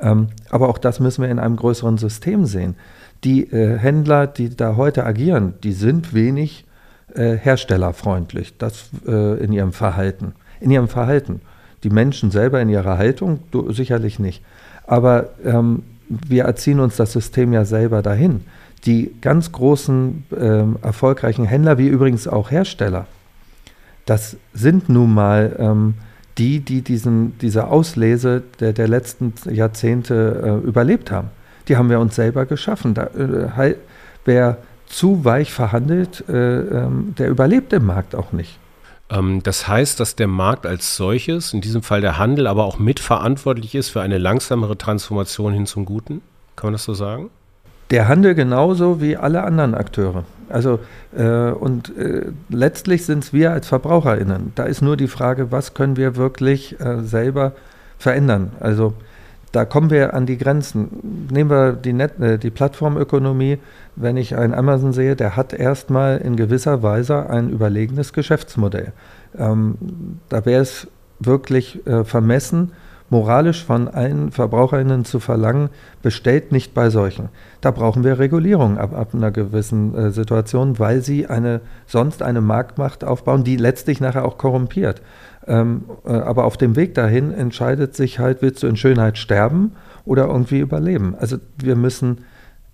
Ähm, 0.00 0.28
aber 0.50 0.68
auch 0.68 0.78
das 0.78 1.00
müssen 1.00 1.22
wir 1.22 1.30
in 1.30 1.38
einem 1.38 1.56
größeren 1.56 1.98
System 1.98 2.44
sehen. 2.46 2.76
Die 3.24 3.50
äh, 3.50 3.76
Händler, 3.78 4.26
die 4.26 4.54
da 4.54 4.76
heute 4.76 5.04
agieren, 5.04 5.54
die 5.64 5.72
sind 5.72 6.14
wenig 6.14 6.64
äh, 7.14 7.36
herstellerfreundlich, 7.36 8.54
das 8.58 8.90
äh, 9.06 9.42
in 9.42 9.52
ihrem 9.52 9.72
Verhalten. 9.72 10.34
In 10.60 10.70
ihrem 10.70 10.88
Verhalten. 10.88 11.40
Die 11.84 11.90
Menschen 11.90 12.30
selber 12.30 12.60
in 12.60 12.68
ihrer 12.68 12.98
Haltung 12.98 13.40
du, 13.50 13.72
sicherlich 13.72 14.18
nicht. 14.18 14.42
Aber 14.86 15.30
ähm, 15.44 15.82
wir 16.08 16.44
erziehen 16.44 16.80
uns 16.80 16.96
das 16.96 17.12
System 17.12 17.52
ja 17.52 17.64
selber 17.64 18.02
dahin. 18.02 18.42
Die 18.84 19.12
ganz 19.20 19.52
großen, 19.52 20.24
ähm, 20.38 20.76
erfolgreichen 20.82 21.44
Händler, 21.44 21.78
wie 21.78 21.88
übrigens 21.88 22.26
auch 22.26 22.50
Hersteller, 22.50 23.06
das 24.06 24.36
sind 24.54 24.88
nun 24.88 25.12
mal 25.12 25.54
ähm, 25.58 25.94
die, 26.38 26.60
die 26.60 26.82
diesen, 26.82 27.36
diese 27.38 27.68
Auslese 27.68 28.42
der, 28.60 28.72
der 28.72 28.88
letzten 28.88 29.34
Jahrzehnte 29.50 30.60
äh, 30.64 30.66
überlebt 30.66 31.10
haben. 31.10 31.28
Die 31.66 31.76
haben 31.76 31.90
wir 31.90 32.00
uns 32.00 32.14
selber 32.14 32.46
geschaffen. 32.46 32.94
Da, 32.94 33.04
äh, 33.04 33.74
wer 34.24 34.56
zu 34.88 35.24
weich 35.24 35.52
verhandelt, 35.52 36.24
äh, 36.28 36.32
ähm, 36.32 37.14
der 37.18 37.28
überlebt 37.28 37.72
im 37.72 37.86
Markt 37.86 38.14
auch 38.14 38.32
nicht. 38.32 38.58
Ähm, 39.10 39.42
das 39.42 39.68
heißt, 39.68 40.00
dass 40.00 40.16
der 40.16 40.28
Markt 40.28 40.66
als 40.66 40.96
solches, 40.96 41.52
in 41.52 41.60
diesem 41.60 41.82
Fall 41.82 42.00
der 42.00 42.18
Handel, 42.18 42.46
aber 42.46 42.64
auch 42.64 42.78
mitverantwortlich 42.78 43.74
ist 43.74 43.90
für 43.90 44.00
eine 44.00 44.18
langsamere 44.18 44.76
Transformation 44.76 45.52
hin 45.52 45.66
zum 45.66 45.84
Guten? 45.84 46.22
Kann 46.56 46.68
man 46.68 46.72
das 46.72 46.84
so 46.84 46.94
sagen? 46.94 47.30
Der 47.90 48.08
Handel 48.08 48.34
genauso 48.34 49.00
wie 49.00 49.16
alle 49.16 49.44
anderen 49.44 49.74
Akteure. 49.74 50.24
Also 50.50 50.78
äh, 51.16 51.50
und 51.50 51.96
äh, 51.96 52.26
letztlich 52.50 53.04
sind 53.06 53.24
es 53.24 53.32
wir 53.32 53.52
als 53.52 53.68
VerbraucherInnen. 53.68 54.52
Da 54.54 54.64
ist 54.64 54.82
nur 54.82 54.96
die 54.96 55.08
Frage, 55.08 55.50
was 55.52 55.74
können 55.74 55.96
wir 55.96 56.16
wirklich 56.16 56.78
äh, 56.80 57.02
selber 57.02 57.52
verändern? 57.98 58.52
Also 58.60 58.94
da 59.52 59.64
kommen 59.64 59.90
wir 59.90 60.14
an 60.14 60.26
die 60.26 60.38
Grenzen. 60.38 61.28
Nehmen 61.30 61.50
wir 61.50 61.72
die, 61.72 61.92
Net 61.92 62.20
äh, 62.20 62.38
die 62.38 62.50
Plattformökonomie. 62.50 63.58
Wenn 63.96 64.16
ich 64.16 64.36
einen 64.36 64.54
Amazon 64.54 64.92
sehe, 64.92 65.16
der 65.16 65.36
hat 65.36 65.52
erstmal 65.52 66.18
in 66.18 66.36
gewisser 66.36 66.82
Weise 66.82 67.28
ein 67.30 67.50
überlegenes 67.50 68.12
Geschäftsmodell. 68.12 68.92
Ähm, 69.36 69.76
da 70.28 70.44
wäre 70.44 70.62
es 70.62 70.86
wirklich 71.20 71.86
äh, 71.86 72.04
vermessen, 72.04 72.72
moralisch 73.10 73.64
von 73.64 73.88
allen 73.88 74.30
VerbraucherInnen 74.30 75.04
zu 75.04 75.18
verlangen, 75.18 75.70
bestellt 76.02 76.52
nicht 76.52 76.74
bei 76.74 76.90
solchen. 76.90 77.30
Da 77.60 77.70
brauchen 77.70 78.04
wir 78.04 78.18
Regulierung 78.18 78.78
ab, 78.78 78.94
ab 78.94 79.14
einer 79.14 79.30
gewissen 79.30 79.94
äh, 79.94 80.10
Situation, 80.10 80.78
weil 80.78 81.02
sie 81.02 81.26
eine, 81.26 81.60
sonst 81.86 82.22
eine 82.22 82.40
Marktmacht 82.40 83.04
aufbauen, 83.04 83.44
die 83.44 83.56
letztlich 83.56 84.00
nachher 84.00 84.24
auch 84.24 84.36
korrumpiert. 84.36 85.00
Ähm, 85.46 85.84
äh, 86.04 86.12
aber 86.12 86.44
auf 86.44 86.56
dem 86.56 86.76
Weg 86.76 86.94
dahin 86.94 87.32
entscheidet 87.32 87.94
sich 87.94 88.18
halt, 88.18 88.42
willst 88.42 88.62
du 88.62 88.66
in 88.66 88.76
Schönheit 88.76 89.18
sterben 89.18 89.72
oder 90.04 90.26
irgendwie 90.26 90.58
überleben? 90.58 91.14
Also 91.18 91.38
wir 91.58 91.76
müssen 91.76 92.18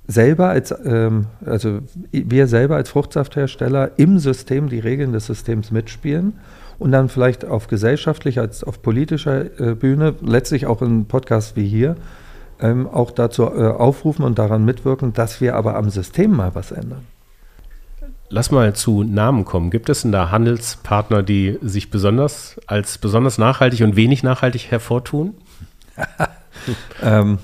selber 0.07 0.49
als, 0.49 0.75
ähm, 0.85 1.27
also 1.45 1.81
wir 2.13 2.47
selber 2.47 2.77
als 2.77 2.91
Fruchtsafthersteller 2.91 3.93
im 3.97 4.19
System 4.19 4.69
die 4.69 4.81
Regeln 4.81 5.13
des 5.13 5.27
Systems 5.27 5.71
mitspielen 5.71 6.35
und 6.79 6.93
dann 6.93 7.09
vielleicht 7.09 7.45
auf 7.45 7.69
gesellschaftlicher 7.69 8.43
als 8.43 8.65
auf 8.65 8.83
politischer 8.83 9.61
äh, 9.61 9.75
Bühne, 9.75 10.15
letztlich 10.21 10.67
auch 10.67 10.83
in 10.83 11.07
Podcasts 11.07 11.57
wie 11.57 11.67
hier, 11.67 11.97
ähm, 12.61 12.89
auch 12.89 13.11
dazu 13.11 13.45
äh, 13.45 13.69
aufrufen 13.69 14.25
und 14.25 14.39
daran 14.39 14.65
mitwirken, 14.65 15.13
dass 15.13 15.41
wir 15.41 15.57
aber 15.57 15.77
am 15.77 15.91
System 15.91 16.33
mal 16.33 16.55
was 16.55 16.73
ändern. 16.73 17.03
Lass 18.31 18.51
mal 18.51 18.75
zu 18.75 19.03
Namen 19.03 19.45
kommen. 19.45 19.71
Gibt 19.71 19.89
es 19.89 20.03
denn 20.03 20.13
da 20.13 20.31
Handelspartner, 20.31 21.23
die 21.23 21.59
sich 21.63 21.91
besonders 21.91 22.61
als 22.67 22.99
besonders 22.99 23.39
nachhaltig 23.39 23.83
und 23.83 23.97
wenig 23.97 24.23
nachhaltig 24.23 24.71
hervortun? 24.71 25.35
ähm. 27.03 27.39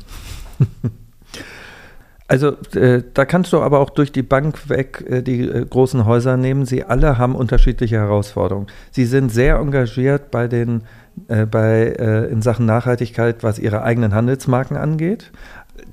Also 2.26 2.52
äh, 2.76 3.02
da 3.12 3.24
kannst 3.24 3.52
du 3.52 3.60
aber 3.60 3.80
auch 3.80 3.90
durch 3.90 4.12
die 4.12 4.22
Bank 4.22 4.68
weg 4.68 5.04
äh, 5.08 5.20
die 5.20 5.40
äh, 5.40 5.66
großen 5.66 6.04
Häuser 6.04 6.36
nehmen. 6.36 6.64
Sie 6.64 6.84
alle 6.84 7.18
haben 7.18 7.34
unterschiedliche 7.34 7.96
Herausforderungen. 7.96 8.68
Sie 8.92 9.04
sind 9.04 9.30
sehr 9.30 9.56
engagiert 9.56 10.30
bei 10.30 10.46
den 10.46 10.84
äh, 11.26 11.44
bei, 11.46 11.96
äh, 11.98 12.26
in 12.30 12.40
Sachen 12.40 12.66
Nachhaltigkeit, 12.66 13.42
was 13.42 13.58
ihre 13.58 13.82
eigenen 13.82 14.14
Handelsmarken 14.14 14.76
angeht. 14.76 15.32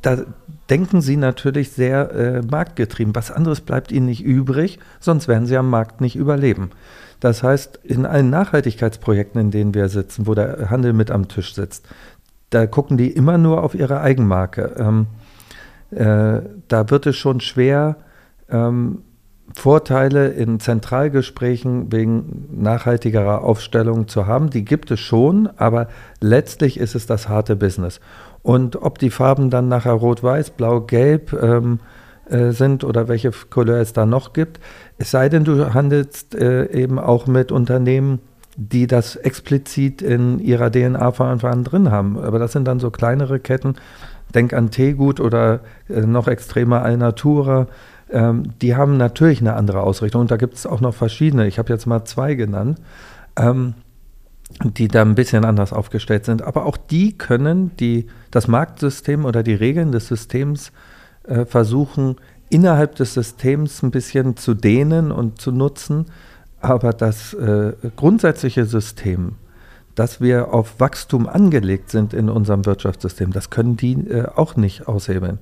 da 0.03 0.25
denken 0.69 1.01
sie 1.01 1.17
natürlich 1.17 1.71
sehr 1.71 2.11
äh, 2.11 2.41
marktgetrieben. 2.41 3.15
Was 3.15 3.31
anderes 3.31 3.61
bleibt 3.61 3.91
ihnen 3.91 4.05
nicht 4.05 4.23
übrig, 4.23 4.79
sonst 4.99 5.27
werden 5.27 5.45
sie 5.45 5.57
am 5.57 5.69
Markt 5.69 6.01
nicht 6.01 6.15
überleben. 6.15 6.71
Das 7.19 7.43
heißt, 7.43 7.79
in 7.83 8.05
allen 8.05 8.29
Nachhaltigkeitsprojekten, 8.29 9.41
in 9.41 9.51
denen 9.51 9.73
wir 9.73 9.89
sitzen, 9.89 10.27
wo 10.27 10.35
der 10.35 10.69
Handel 10.69 10.93
mit 10.93 11.09
am 11.09 11.27
Tisch 11.27 11.55
sitzt, 11.55 11.87
da 12.49 12.67
gucken 12.67 12.97
die 12.97 13.09
immer 13.09 13.37
nur 13.37 13.63
auf 13.63 13.75
ihre 13.75 14.01
Eigenmarke. 14.01 14.75
Ähm, 14.77 15.07
äh, 15.91 16.41
da 16.67 16.89
wird 16.89 17.07
es 17.07 17.15
schon 17.15 17.39
schwer, 17.39 17.97
ähm, 18.49 18.99
Vorteile 19.55 20.27
in 20.27 20.59
Zentralgesprächen 20.59 21.91
wegen 21.91 22.47
nachhaltigerer 22.51 23.43
Aufstellung 23.43 24.07
zu 24.07 24.27
haben. 24.27 24.49
Die 24.49 24.65
gibt 24.65 24.91
es 24.91 24.99
schon, 24.99 25.47
aber 25.57 25.87
letztlich 26.19 26.77
ist 26.77 26.95
es 26.95 27.05
das 27.05 27.29
harte 27.29 27.55
Business. 27.55 28.01
Und 28.47 28.81
ob 28.81 28.97
die 28.97 29.09
Farben 29.09 29.49
dann 29.49 29.67
nachher 29.67 29.91
rot-weiß, 29.91 30.51
blau-gelb 30.51 31.33
ähm, 31.33 31.81
äh, 32.29 32.51
sind 32.51 32.85
oder 32.85 33.09
welche 33.09 33.31
Couleur 33.31 33.81
es 33.81 33.91
da 33.91 34.05
noch 34.05 34.31
gibt, 34.31 34.61
es 34.97 35.11
sei 35.11 35.27
denn, 35.27 35.43
du 35.43 35.73
handelst 35.73 36.33
äh, 36.33 36.71
eben 36.71 36.97
auch 36.97 37.27
mit 37.27 37.51
Unternehmen, 37.51 38.19
die 38.55 38.87
das 38.87 39.17
explizit 39.17 40.01
in 40.01 40.39
ihrer 40.39 40.71
DNA 40.71 41.11
von 41.11 41.27
Anfang 41.27 41.51
an 41.51 41.63
drin 41.65 41.91
haben. 41.91 42.17
Aber 42.17 42.39
das 42.39 42.53
sind 42.53 42.65
dann 42.69 42.79
so 42.79 42.89
kleinere 42.89 43.41
Ketten. 43.41 43.75
Denk 44.33 44.53
an 44.53 44.71
Teegut 44.71 45.19
oder 45.19 45.59
äh, 45.89 45.99
noch 45.99 46.29
extremer 46.29 46.83
Alnatura 46.83 47.67
ähm, 48.09 48.53
die 48.61 48.77
haben 48.77 48.95
natürlich 48.95 49.41
eine 49.41 49.55
andere 49.55 49.81
Ausrichtung. 49.81 50.21
Und 50.21 50.31
da 50.31 50.37
gibt 50.37 50.53
es 50.53 50.65
auch 50.65 50.79
noch 50.79 50.93
verschiedene. 50.93 51.47
Ich 51.47 51.59
habe 51.59 51.73
jetzt 51.73 51.85
mal 51.85 52.05
zwei 52.05 52.35
genannt, 52.35 52.79
ähm, 53.37 53.73
die 54.63 54.87
da 54.87 55.01
ein 55.01 55.15
bisschen 55.15 55.45
anders 55.45 55.73
aufgestellt 55.73 56.25
sind. 56.25 56.41
Aber 56.41 56.65
auch 56.65 56.77
die 56.77 57.17
können 57.17 57.71
die, 57.77 58.07
das 58.31 58.47
Marktsystem 58.47 59.25
oder 59.25 59.43
die 59.43 59.53
Regeln 59.53 59.91
des 59.91 60.07
Systems 60.07 60.71
äh, 61.23 61.45
versuchen, 61.45 62.15
innerhalb 62.49 62.95
des 62.95 63.13
Systems 63.13 63.83
ein 63.83 63.91
bisschen 63.91 64.37
zu 64.37 64.53
dehnen 64.53 65.11
und 65.11 65.41
zu 65.41 65.51
nutzen. 65.51 66.05
Aber 66.61 66.93
das 66.93 67.33
äh, 67.33 67.73
grundsätzliche 67.95 68.65
System, 68.65 69.35
dass 69.95 70.21
wir 70.21 70.53
auf 70.53 70.79
Wachstum 70.79 71.27
angelegt 71.27 71.91
sind 71.91 72.13
in 72.13 72.29
unserem 72.29 72.65
Wirtschaftssystem, 72.65 73.31
das 73.31 73.49
können 73.49 73.77
die 73.77 73.93
äh, 73.93 74.27
auch 74.35 74.55
nicht 74.55 74.87
aushebeln. 74.87 75.39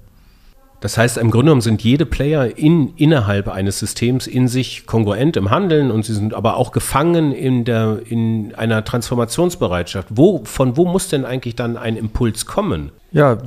Das 0.85 0.99
heißt, 0.99 1.17
im 1.17 1.31
Grunde 1.31 1.45
genommen 1.45 1.61
sind 1.61 1.81
jede 1.81 2.05
Player 2.05 2.59
in, 2.59 2.93
innerhalb 2.95 3.47
eines 3.47 3.79
Systems 3.79 4.27
in 4.27 4.47
sich 4.47 4.85
kongruent 4.85 5.35
im 5.35 5.49
Handeln 5.49 5.89
und 5.89 6.05
sie 6.05 6.13
sind 6.13 6.35
aber 6.35 6.57
auch 6.57 6.71
gefangen 6.71 7.31
in, 7.31 7.65
der, 7.65 8.01
in 8.07 8.53
einer 8.53 8.85
Transformationsbereitschaft. 8.85 10.09
Wo, 10.11 10.43
von 10.43 10.77
wo 10.77 10.85
muss 10.85 11.07
denn 11.07 11.25
eigentlich 11.25 11.55
dann 11.55 11.75
ein 11.75 11.97
Impuls 11.97 12.45
kommen? 12.45 12.91
Ja, 13.11 13.39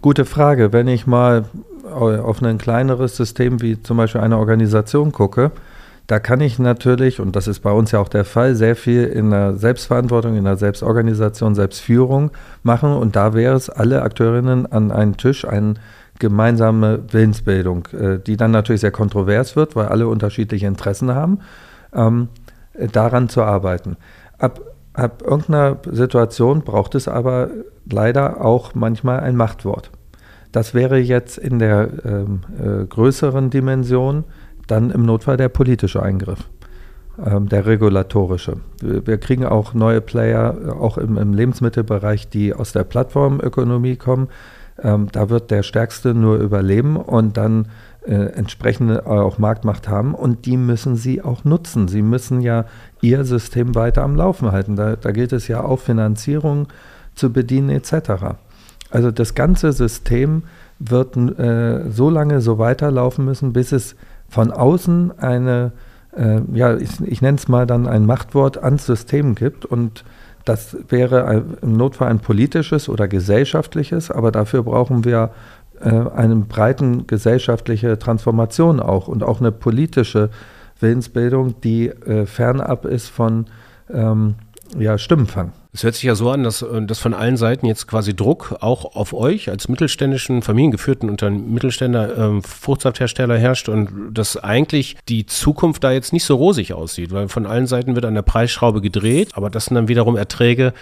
gute 0.00 0.24
Frage. 0.24 0.72
Wenn 0.72 0.88
ich 0.88 1.06
mal 1.06 1.44
auf 1.84 2.40
ein 2.42 2.56
kleineres 2.56 3.14
System 3.14 3.60
wie 3.60 3.82
zum 3.82 3.98
Beispiel 3.98 4.22
eine 4.22 4.38
Organisation 4.38 5.12
gucke, 5.12 5.50
da 6.06 6.18
kann 6.18 6.40
ich 6.40 6.58
natürlich, 6.58 7.20
und 7.20 7.36
das 7.36 7.46
ist 7.46 7.60
bei 7.60 7.72
uns 7.72 7.90
ja 7.90 7.98
auch 7.98 8.08
der 8.08 8.24
Fall, 8.24 8.54
sehr 8.54 8.74
viel 8.74 9.04
in 9.04 9.28
der 9.32 9.56
Selbstverantwortung, 9.56 10.34
in 10.34 10.44
der 10.44 10.56
Selbstorganisation, 10.56 11.54
Selbstführung 11.54 12.30
machen. 12.62 12.94
Und 12.94 13.16
da 13.16 13.34
wäre 13.34 13.54
es, 13.54 13.68
alle 13.68 14.00
Akteurinnen 14.00 14.64
an 14.64 14.92
einen 14.92 15.18
Tisch, 15.18 15.46
einen 15.46 15.78
gemeinsame 16.18 17.04
Willensbildung, 17.10 17.86
äh, 17.86 18.18
die 18.18 18.36
dann 18.36 18.50
natürlich 18.50 18.80
sehr 18.80 18.90
kontrovers 18.90 19.56
wird, 19.56 19.76
weil 19.76 19.86
alle 19.86 20.08
unterschiedliche 20.08 20.66
Interessen 20.66 21.14
haben, 21.14 21.40
ähm, 21.92 22.28
daran 22.92 23.28
zu 23.28 23.42
arbeiten. 23.42 23.96
Ab, 24.38 24.60
ab 24.92 25.22
irgendeiner 25.22 25.78
Situation 25.90 26.62
braucht 26.62 26.94
es 26.94 27.08
aber 27.08 27.50
leider 27.90 28.44
auch 28.44 28.74
manchmal 28.74 29.20
ein 29.20 29.36
Machtwort. 29.36 29.90
Das 30.52 30.74
wäre 30.74 30.98
jetzt 30.98 31.38
in 31.38 31.58
der 31.58 31.88
ähm, 32.04 32.40
äh, 32.58 32.86
größeren 32.86 33.50
Dimension 33.50 34.24
dann 34.66 34.90
im 34.90 35.04
Notfall 35.04 35.36
der 35.36 35.48
politische 35.48 36.02
Eingriff, 36.02 36.48
ähm, 37.24 37.48
der 37.48 37.66
regulatorische. 37.66 38.58
Wir, 38.80 39.18
kriegen 39.18 39.44
auch 39.44 39.74
neue 39.74 40.00
Player, 40.00 40.56
äh, 40.64 40.70
auch 40.70 40.98
im, 40.98 41.18
im 41.18 41.34
Lebensmittelbereich, 41.34 42.28
die 42.28 42.54
aus 42.54 42.72
der 42.72 42.84
Plattformökonomie 42.84 43.96
kommen 43.96 44.28
ähm, 44.82 45.08
da 45.12 45.28
wird 45.30 45.50
der 45.50 45.62
Stärkste 45.62 46.14
nur 46.14 46.36
überleben 46.36 46.96
und 46.96 47.36
dann 47.36 47.68
äh, 48.06 48.14
entsprechende 48.14 49.06
auch 49.06 49.38
Marktmacht 49.38 49.88
haben 49.88 50.14
und 50.14 50.46
die 50.46 50.56
müssen 50.56 50.96
sie 50.96 51.22
auch 51.22 51.44
nutzen. 51.44 51.88
Sie 51.88 52.02
müssen 52.02 52.40
ja 52.40 52.66
ihr 53.00 53.24
System 53.24 53.74
weiter 53.74 54.02
am 54.02 54.16
Laufen 54.16 54.52
halten. 54.52 54.76
Da, 54.76 54.96
da 54.96 55.10
gilt 55.10 55.32
es 55.32 55.48
ja 55.48 55.64
auch, 55.64 55.80
Finanzierung 55.80 56.68
zu 57.14 57.32
bedienen 57.32 57.70
etc. 57.70 58.36
Also 58.90 59.10
das 59.10 59.34
ganze 59.34 59.72
System 59.72 60.44
wird 60.78 61.16
äh, 61.16 61.90
so 61.90 62.10
lange 62.10 62.40
so 62.40 62.58
weiterlaufen 62.58 63.24
müssen, 63.24 63.52
bis 63.52 63.72
es 63.72 63.96
von 64.28 64.50
außen 64.50 65.18
eine, 65.18 65.72
äh, 66.16 66.40
ja, 66.52 66.76
ich, 66.76 67.00
ich 67.00 67.22
nenne 67.22 67.38
es 67.38 67.48
mal 67.48 67.66
dann 67.66 67.86
ein 67.86 68.06
Machtwort 68.06 68.62
ans 68.62 68.86
System 68.86 69.34
gibt 69.34 69.64
und 69.64 70.04
das 70.46 70.76
wäre 70.88 71.44
im 71.60 71.72
Notfall 71.72 72.08
ein 72.08 72.20
politisches 72.20 72.88
oder 72.88 73.08
gesellschaftliches, 73.08 74.10
aber 74.10 74.30
dafür 74.30 74.62
brauchen 74.62 75.04
wir 75.04 75.30
äh, 75.80 75.90
eine 75.90 76.36
breiten 76.36 77.06
gesellschaftliche 77.06 77.98
Transformation 77.98 78.80
auch 78.80 79.08
und 79.08 79.22
auch 79.22 79.40
eine 79.40 79.52
politische 79.52 80.30
Willensbildung, 80.80 81.60
die 81.60 81.88
äh, 81.88 82.26
fernab 82.26 82.84
ist 82.84 83.08
von 83.08 83.46
ähm, 83.92 84.36
ja, 84.78 84.98
Stimmenfang. 84.98 85.52
Es 85.72 85.82
hört 85.82 85.94
sich 85.94 86.04
ja 86.04 86.14
so 86.14 86.30
an, 86.30 86.42
dass, 86.42 86.62
äh, 86.62 86.82
dass 86.82 86.98
von 86.98 87.12
allen 87.12 87.36
Seiten 87.36 87.66
jetzt 87.66 87.86
quasi 87.86 88.14
Druck 88.16 88.56
auch 88.60 88.96
auf 88.96 89.12
euch 89.12 89.50
als 89.50 89.68
mittelständischen, 89.68 90.42
familiengeführten 90.42 91.10
unter 91.10 91.30
Mittelständler 91.30 92.16
ähm, 92.16 92.42
Fruchtsafthersteller 92.42 93.36
herrscht 93.36 93.68
und 93.68 94.12
dass 94.12 94.36
eigentlich 94.36 94.96
die 95.08 95.26
Zukunft 95.26 95.84
da 95.84 95.92
jetzt 95.92 96.12
nicht 96.12 96.24
so 96.24 96.36
rosig 96.36 96.72
aussieht, 96.72 97.12
weil 97.12 97.28
von 97.28 97.46
allen 97.46 97.66
Seiten 97.66 97.94
wird 97.94 98.06
an 98.06 98.14
der 98.14 98.22
Preisschraube 98.22 98.80
gedreht, 98.80 99.30
aber 99.34 99.50
das 99.50 99.66
sind 99.66 99.74
dann 99.74 99.88
wiederum 99.88 100.16
Erträge, 100.16 100.72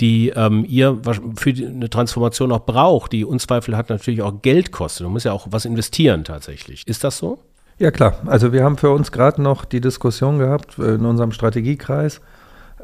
die 0.00 0.28
ähm, 0.30 0.64
ihr 0.68 0.98
für 1.36 1.50
eine 1.50 1.90
Transformation 1.90 2.52
auch 2.52 2.64
braucht, 2.64 3.12
die 3.12 3.24
unzweifelt 3.24 3.76
natürlich 3.88 4.22
auch 4.22 4.40
Geld 4.42 4.70
kostet. 4.70 5.04
Man 5.04 5.12
muss 5.14 5.24
ja 5.24 5.32
auch 5.32 5.48
was 5.50 5.64
investieren 5.64 6.24
tatsächlich. 6.24 6.86
Ist 6.86 7.02
das 7.02 7.18
so? 7.18 7.40
Ja 7.78 7.90
klar, 7.90 8.18
also 8.26 8.52
wir 8.52 8.62
haben 8.62 8.76
für 8.76 8.90
uns 8.90 9.10
gerade 9.10 9.42
noch 9.42 9.64
die 9.64 9.80
Diskussion 9.80 10.38
gehabt 10.38 10.78
äh, 10.78 10.94
in 10.94 11.04
unserem 11.04 11.32
Strategiekreis, 11.32 12.20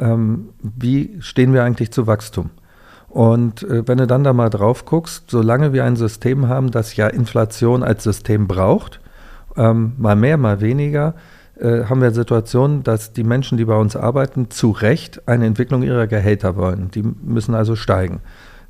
ähm, 0.01 0.51
wie 0.61 1.17
stehen 1.21 1.53
wir 1.53 1.63
eigentlich 1.63 1.93
zu 1.93 2.07
Wachstum? 2.07 2.51
Und 3.09 3.65
äh, 3.65 3.87
wenn 3.87 3.99
du 3.99 4.07
dann 4.07 4.25
da 4.25 4.33
mal 4.33 4.51
drauf 4.51 4.85
guckst, 4.85 5.31
solange 5.31 5.73
wir 5.73 5.85
ein 5.85 5.97
System 5.97 6.49
haben, 6.49 6.71
das 6.71 6.97
ja 6.97 7.09
Inflation 7.09 7.83
als 7.83 8.05
System 8.05 8.47
braucht, 8.47 9.01
ähm, 9.57 9.93
mal 9.99 10.17
mehr, 10.17 10.37
mal 10.37 10.61
weniger, 10.61 11.15
äh, 11.59 11.85
haben 11.85 12.01
wir 12.01 12.13
Situationen, 12.13 12.85
dass 12.85 13.13
die 13.13 13.25
Menschen, 13.25 13.59
die 13.59 13.65
bei 13.65 13.77
uns 13.77 13.97
arbeiten, 13.97 14.49
zu 14.51 14.71
Recht 14.71 15.29
eine 15.29 15.47
Entwicklung 15.47 15.83
ihrer 15.83 16.07
Gehälter 16.07 16.57
wollen. 16.57 16.91
Die 16.93 17.03
müssen 17.03 17.55
also 17.55 17.75
steigen. 17.75 18.21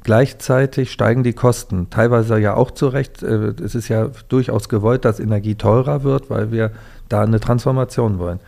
Gleichzeitig 0.03 0.91
steigen 0.91 1.23
die 1.23 1.35
Kosten, 1.35 1.91
teilweise 1.91 2.39
ja 2.39 2.55
auch 2.55 2.71
zu 2.71 2.89
Recht. 2.89 3.23
Äh, 3.23 3.53
es 3.63 3.75
ist 3.75 3.89
ja 3.89 4.09
durchaus 4.29 4.71
gewollt, 4.71 5.05
dass 5.05 5.21
Energie 5.21 5.55
teurer 5.55 6.03
wird, 6.03 6.31
weil 6.31 6.51
wir 6.51 6.71
da 7.11 7.23
eine 7.23 7.41
Transformation 7.41 8.19
wollen 8.19 8.41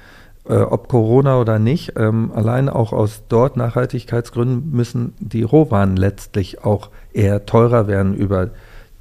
äh, 0.48 0.54
ob 0.54 0.88
Corona 0.88 1.38
oder 1.38 1.58
nicht, 1.58 1.92
ähm, 1.96 2.32
allein 2.34 2.68
auch 2.68 2.92
aus 2.92 3.22
dort 3.28 3.56
Nachhaltigkeitsgründen 3.56 4.70
müssen 4.70 5.14
die 5.18 5.42
Rohwaren 5.42 5.96
letztlich 5.96 6.64
auch 6.64 6.90
eher 7.12 7.46
teurer 7.46 7.86
werden 7.86 8.14
über 8.14 8.50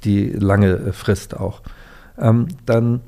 die 0.04 0.30
lange 0.30 0.72
äh, 0.72 0.92
Frist 0.92 1.36
auch. 1.38 1.62
Ähm, 2.18 2.48
dann 2.66 3.00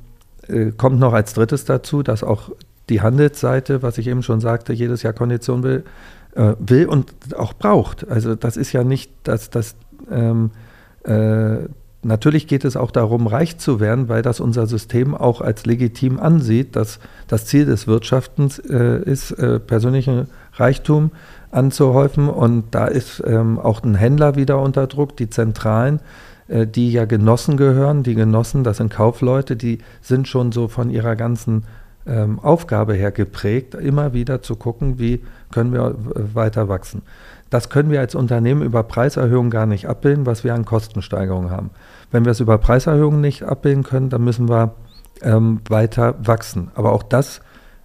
äh, 0.49 0.73
kommt 0.73 0.99
noch 0.99 1.13
als 1.13 1.35
drittes 1.35 1.65
dazu, 1.65 2.03
dass 2.03 2.25
auch 2.25 2.51
die 2.89 3.01
Handelsseite, 3.01 3.83
was 3.83 3.99
ich 3.99 4.09
eben 4.09 4.23
schon 4.23 4.41
sagte, 4.41 4.73
jedes 4.73 5.03
Jahr 5.03 5.13
Kondition 5.13 5.63
will, 5.63 5.85
äh, 6.35 6.55
will 6.59 6.87
und 6.87 7.13
auch 7.37 7.55
braucht. 7.55 8.09
Also 8.09 8.35
das 8.35 8.57
ist 8.57 8.73
ja 8.73 8.85
nicht, 8.85 9.11
dass 9.23 9.51
das 9.51 9.77
ähm, 10.11 10.51
äh, 11.05 11.59
Natürlich 12.05 12.47
geht 12.47 12.65
es 12.65 12.77
auch 12.77 12.91
darum, 12.91 13.27
reich 13.27 13.59
zu 13.59 13.81
werden, 13.81 14.09
weil 14.09 14.23
das 14.23 14.41
unser 14.41 14.67
System 14.67 15.15
auch 15.15 15.41
als 15.41 15.65
legitim 15.65 16.21
ansieht, 16.21 16.77
dass 16.77 16.99
das 17.29 17.47
Ziel 17.47 17.65
des 17.65 17.87
Wirtschaftens 17.87 18.59
äh, 18.59 19.03
ist, 19.03 19.33
äh, 19.33 19.59
persönlichen 19.59 20.29
Reichtum 20.55 21.13
anzuhäufen. 21.51 22.29
Und 22.29 22.75
da 22.75 22.87
ist 22.87 23.23
ähm, 23.27 23.59
auch 23.59 23.83
ein 23.83 23.95
Händler 23.95 24.37
wieder 24.37 24.61
unter 24.61 24.87
Druck, 24.87 25.17
die 25.17 25.31
Zentralen, 25.31 26.01
äh, 26.49 26.67
die 26.67 26.93
ja 26.93 27.07
Genossen 27.07 27.57
gehören. 27.57 28.03
Die 28.03 28.15
Genossen, 28.15 28.65
das 28.65 28.77
sind 28.77 28.91
Kaufleute, 28.93 29.57
die 29.57 29.79
sind 30.03 30.29
schon 30.29 30.53
so 30.53 30.69
von 30.69 30.91
ihrer 30.91 31.17
ganzen 31.17 31.65
ähm, 32.07 32.39
Aufgabe 32.39 32.95
her 32.95 33.13
geprägt, 33.13 33.75
immer 33.75 34.13
wieder 34.13 34.43
zu 34.43 34.57
gucken, 34.57 34.99
wie 34.99 35.23
können 35.53 35.73
wir 35.73 35.95
weiter 36.35 36.69
wachsen. 36.69 37.03
Das 37.51 37.71
können 37.71 37.91
wir 37.91 38.01
als 38.01 38.15
Unternehmen 38.15 38.63
über 38.63 38.83
Preiserhöhungen 38.83 39.51
gar 39.51 39.67
nicht 39.67 39.89
abbilden, 39.89 40.27
was 40.27 40.45
wir 40.45 40.55
an 40.55 40.65
Kostensteigerungen 40.65 41.51
haben. 41.51 41.71
Wenn 42.15 42.25
wir 42.25 42.31
es 42.31 42.39
über 42.39 42.59
Preiserhöhungen 42.59 43.21
nicht 43.21 43.43
abbilden 43.43 43.83
können, 43.83 44.09
dann 44.09 44.23
müssen 44.23 44.49
wir 44.49 44.77
ähm, 45.21 45.63
weiter 45.69 46.15
wachsen. 46.23 46.71
Aber 46.77 46.93
auch 46.93 47.03
das 47.03 47.41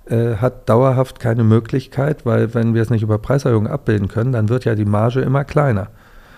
äh, 0.06 0.36
hat 0.36 0.70
dauerhaft 0.70 1.20
keine 1.20 1.44
Möglichkeit, 1.44 2.28
weil 2.28 2.54
wenn 2.54 2.76
wir 2.76 2.84
es 2.84 2.92
nicht 2.92 3.02
über 3.02 3.18
Preiserhöhungen 3.18 3.72
abbilden 3.72 4.08
können, 4.08 4.32
dann 4.32 4.48
wird 4.48 4.65
ja 4.65 4.76
die 4.76 4.86
Marge 4.86 5.22
immer 5.22 5.46
kleiner. 5.46 5.88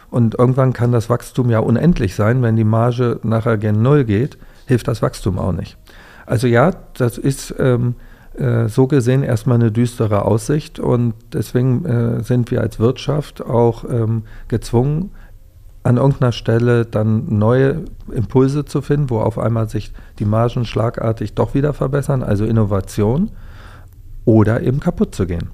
Und 0.09 0.39
irgendwann 0.39 0.71
kann 0.71 0.93
das 0.93 1.09
Wachstum 1.09 1.49
ja 1.49 1.59
unendlich 1.59 2.15
sein. 2.15 2.41
Wenn 2.41 2.55
die 2.55 2.63
Marge 2.63 3.19
nachher 3.23 3.57
gen 3.57 3.81
Null 3.81 4.05
geht, 4.05 4.37
hilft 4.67 4.87
das 4.87 5.01
Wachstum 5.01 5.37
auch 5.37 5.51
nicht. 5.51 5.77
Also 6.25 6.47
ja, 6.47 6.71
das 6.93 7.17
ist 7.17 7.53
ähm, 7.59 7.95
äh, 8.35 8.69
so 8.69 8.87
gesehen 8.87 9.21
erstmal 9.21 9.55
eine 9.55 9.73
düstere 9.73 10.23
Aussicht 10.23 10.79
und 10.79 11.13
deswegen 11.33 11.83
äh, 11.83 12.23
sind 12.23 12.51
wir 12.51 12.61
als 12.61 12.79
Wirtschaft 12.79 13.43
auch 13.45 13.83
ähm, 13.83 14.23
gezwungen, 14.47 15.11
an 15.83 15.97
irgendeiner 15.97 16.31
Stelle 16.31 16.85
dann 16.85 17.37
neue 17.39 17.85
Impulse 18.11 18.65
zu 18.65 18.81
finden, 18.81 19.09
wo 19.09 19.19
auf 19.19 19.39
einmal 19.39 19.67
sich 19.67 19.91
die 20.19 20.25
Margen 20.25 20.65
schlagartig 20.65 21.33
doch 21.33 21.53
wieder 21.53 21.73
verbessern, 21.73 22.23
also 22.23 22.45
Innovation, 22.45 23.31
oder 24.25 24.61
eben 24.61 24.79
kaputt 24.79 25.15
zu 25.15 25.25
gehen. 25.25 25.49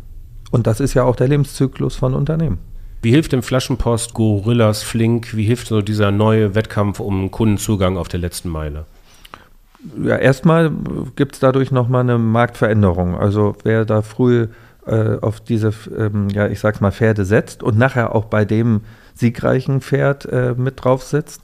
Und 0.52 0.68
das 0.68 0.80
ist 0.80 0.94
ja 0.94 1.04
auch 1.04 1.16
der 1.16 1.28
Lebenszyklus 1.28 1.96
von 1.96 2.14
Unternehmen. 2.14 2.60
Wie 3.02 3.12
hilft 3.12 3.32
dem 3.32 3.44
Flaschenpost, 3.44 4.14
Gorillas, 4.14 4.84
Flink, 4.84 5.36
wie 5.36 5.44
hilft 5.44 5.68
so 5.68 5.82
dieser 5.82 6.12
neue 6.12 6.56
Wettkampf 6.56 7.00
um 7.00 7.32
Kundenzugang 7.32 7.98
auf 7.98 8.08
der 8.08 8.20
letzten 8.20 8.50
Meile? 8.50 8.86
Ja, 10.04 10.18
erstmal 10.18 10.72
gibt 11.16 11.36
es 11.36 11.40
dadurch 11.40 11.72
nochmal 11.72 12.02
eine 12.02 12.18
Marktveränderung. 12.18 13.16
Also 13.16 13.56
wer 13.64 13.86
da 13.86 14.02
früh 14.02 14.48
äh, 14.88 15.18
auf 15.22 15.40
diese, 15.40 15.72
ähm, 15.98 16.30
ja, 16.30 16.48
ich 16.48 16.60
sag's 16.60 16.82
mal, 16.82 16.92
Pferde 16.92 17.24
setzt 17.26 17.62
und 17.62 17.78
nachher 17.78 18.16
auch 18.16 18.26
bei 18.26 18.44
dem 18.44 18.82
siegreichen 19.18 19.82
Pferd 19.82 20.26
äh, 20.26 20.54
mit 20.58 20.84
drauf 20.84 21.04
sitzt, 21.04 21.42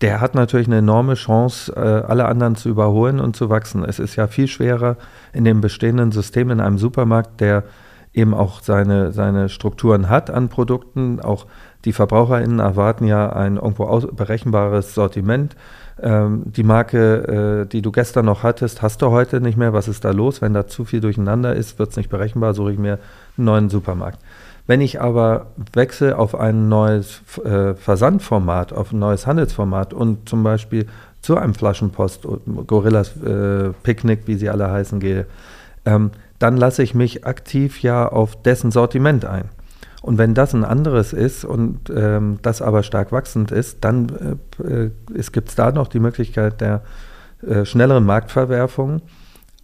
der 0.00 0.20
hat 0.20 0.34
natürlich 0.34 0.66
eine 0.66 0.78
enorme 0.78 1.14
Chance, 1.14 1.72
äh, 1.74 1.78
alle 1.80 2.26
anderen 2.26 2.56
zu 2.56 2.68
überholen 2.68 3.18
und 3.18 3.34
zu 3.34 3.48
wachsen. 3.48 3.84
Es 3.84 3.98
ist 3.98 4.16
ja 4.16 4.26
viel 4.26 4.46
schwerer 4.46 4.96
in 5.32 5.44
dem 5.44 5.60
bestehenden 5.60 6.12
System 6.12 6.50
in 6.50 6.60
einem 6.60 6.78
Supermarkt, 6.78 7.40
der 7.40 7.64
eben 8.12 8.34
auch 8.34 8.62
seine, 8.62 9.12
seine 9.12 9.48
Strukturen 9.48 10.08
hat 10.08 10.30
an 10.30 10.48
Produkten. 10.48 11.20
Auch 11.20 11.46
die 11.84 11.92
VerbraucherInnen 11.92 12.58
erwarten 12.58 13.06
ja 13.06 13.30
ein 13.32 13.56
irgendwo 13.56 14.00
berechenbares 14.12 14.94
Sortiment. 14.94 15.54
Ähm, 16.02 16.42
die 16.44 16.62
Marke, 16.62 17.62
äh, 17.62 17.66
die 17.66 17.82
du 17.82 17.92
gestern 17.92 18.26
noch 18.26 18.42
hattest, 18.42 18.82
hast 18.82 19.02
du 19.02 19.10
heute 19.10 19.40
nicht 19.40 19.56
mehr. 19.56 19.72
Was 19.72 19.88
ist 19.88 20.04
da 20.04 20.10
los? 20.10 20.42
Wenn 20.42 20.54
da 20.54 20.66
zu 20.66 20.84
viel 20.84 21.00
durcheinander 21.00 21.54
ist, 21.54 21.78
wird 21.78 21.90
es 21.90 21.96
nicht 21.96 22.10
berechenbar, 22.10 22.54
suche 22.54 22.72
ich 22.72 22.78
mir 22.78 22.98
einen 23.36 23.46
neuen 23.46 23.70
Supermarkt. 23.70 24.18
Wenn 24.66 24.80
ich 24.80 25.00
aber 25.00 25.46
wechsle 25.72 26.18
auf 26.18 26.34
ein 26.34 26.68
neues 26.68 27.20
äh, 27.44 27.74
Versandformat, 27.74 28.72
auf 28.72 28.92
ein 28.92 28.98
neues 28.98 29.26
Handelsformat 29.26 29.94
und 29.94 30.28
zum 30.28 30.42
Beispiel 30.42 30.86
zu 31.22 31.36
einem 31.36 31.54
Flaschenpost, 31.54 32.26
Gorillas 32.66 33.16
äh, 33.16 33.70
Picknick, 33.82 34.26
wie 34.26 34.34
sie 34.34 34.48
alle 34.48 34.70
heißen, 34.70 34.98
gehe, 34.98 35.26
ähm, 35.84 36.10
dann 36.38 36.56
lasse 36.56 36.82
ich 36.82 36.94
mich 36.94 37.26
aktiv 37.26 37.80
ja 37.82 38.08
auf 38.08 38.42
dessen 38.42 38.70
Sortiment 38.70 39.24
ein. 39.24 39.48
Und 40.02 40.18
wenn 40.18 40.34
das 40.34 40.54
ein 40.54 40.64
anderes 40.64 41.12
ist 41.12 41.44
und 41.44 41.90
ähm, 41.90 42.38
das 42.42 42.62
aber 42.62 42.82
stark 42.82 43.10
wachsend 43.12 43.50
ist, 43.50 43.78
dann 43.84 44.38
äh, 44.62 44.90
gibt 45.32 45.48
es 45.48 45.54
da 45.54 45.72
noch 45.72 45.88
die 45.88 45.98
Möglichkeit 45.98 46.60
der 46.60 46.82
äh, 47.46 47.64
schnelleren 47.64 48.04
Marktverwerfung. 48.04 49.02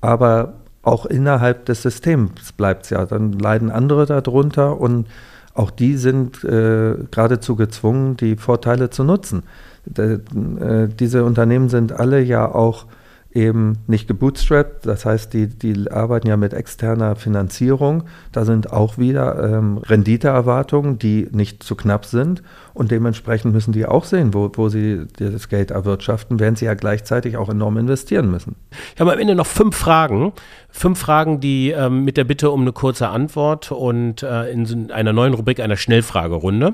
Aber 0.00 0.54
auch 0.82 1.06
innerhalb 1.06 1.66
des 1.66 1.82
Systems 1.82 2.52
bleibt 2.52 2.84
es 2.84 2.90
ja. 2.90 3.06
Dann 3.06 3.32
leiden 3.32 3.70
andere 3.70 4.06
darunter 4.06 4.80
und 4.80 5.06
auch 5.54 5.70
die 5.70 5.96
sind 5.96 6.42
äh, 6.44 6.94
geradezu 7.10 7.56
gezwungen, 7.56 8.16
die 8.16 8.36
Vorteile 8.36 8.90
zu 8.90 9.04
nutzen. 9.04 9.42
De, 9.84 10.14
äh, 10.14 10.88
diese 10.88 11.24
Unternehmen 11.24 11.68
sind 11.68 11.92
alle 11.92 12.20
ja 12.20 12.52
auch 12.52 12.86
eben 13.34 13.78
nicht 13.86 14.08
gebootstrapped, 14.08 14.86
das 14.86 15.04
heißt, 15.06 15.32
die, 15.32 15.46
die 15.46 15.90
arbeiten 15.90 16.28
ja 16.28 16.36
mit 16.36 16.52
externer 16.52 17.16
Finanzierung. 17.16 18.04
Da 18.30 18.44
sind 18.44 18.72
auch 18.72 18.98
wieder 18.98 19.42
ähm, 19.42 19.78
Renditeerwartungen, 19.78 20.98
die 20.98 21.28
nicht 21.32 21.62
zu 21.62 21.74
knapp 21.74 22.04
sind 22.04 22.42
und 22.74 22.90
dementsprechend 22.90 23.52
müssen 23.54 23.72
die 23.72 23.86
auch 23.86 24.04
sehen, 24.04 24.34
wo, 24.34 24.50
wo 24.54 24.68
sie 24.68 25.06
das 25.18 25.48
Geld 25.48 25.70
erwirtschaften, 25.70 26.40
während 26.40 26.58
sie 26.58 26.66
ja 26.66 26.74
gleichzeitig 26.74 27.36
auch 27.36 27.48
enorm 27.48 27.78
investieren 27.78 28.30
müssen. 28.30 28.56
Ich 28.94 29.00
habe 29.00 29.12
am 29.12 29.18
Ende 29.18 29.34
noch 29.34 29.46
fünf 29.46 29.76
Fragen. 29.76 30.32
Fünf 30.72 30.98
Fragen, 30.98 31.38
die 31.38 31.70
ähm, 31.70 32.04
mit 32.04 32.16
der 32.16 32.24
Bitte 32.24 32.50
um 32.50 32.62
eine 32.62 32.72
kurze 32.72 33.08
Antwort 33.08 33.70
und 33.70 34.22
äh, 34.22 34.50
in 34.50 34.90
einer 34.90 35.12
neuen 35.12 35.34
Rubrik 35.34 35.60
einer 35.60 35.76
Schnellfragerunde. 35.76 36.72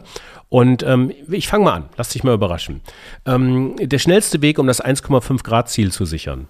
Und 0.49 0.83
ähm, 0.85 1.13
ich 1.29 1.49
fange 1.49 1.65
mal 1.65 1.75
an, 1.75 1.85
lass 1.97 2.11
dich 2.11 2.23
mal 2.23 2.33
überraschen. 2.33 2.81
Ähm, 3.27 3.75
der 3.79 3.99
schnellste 3.99 4.41
Weg, 4.41 4.59
um 4.59 4.67
das 4.69 4.83
1,5 4.83 5.43
Grad 5.43 5.69
Ziel 5.69 5.91
zu 5.93 6.05
sichern? 6.05 6.49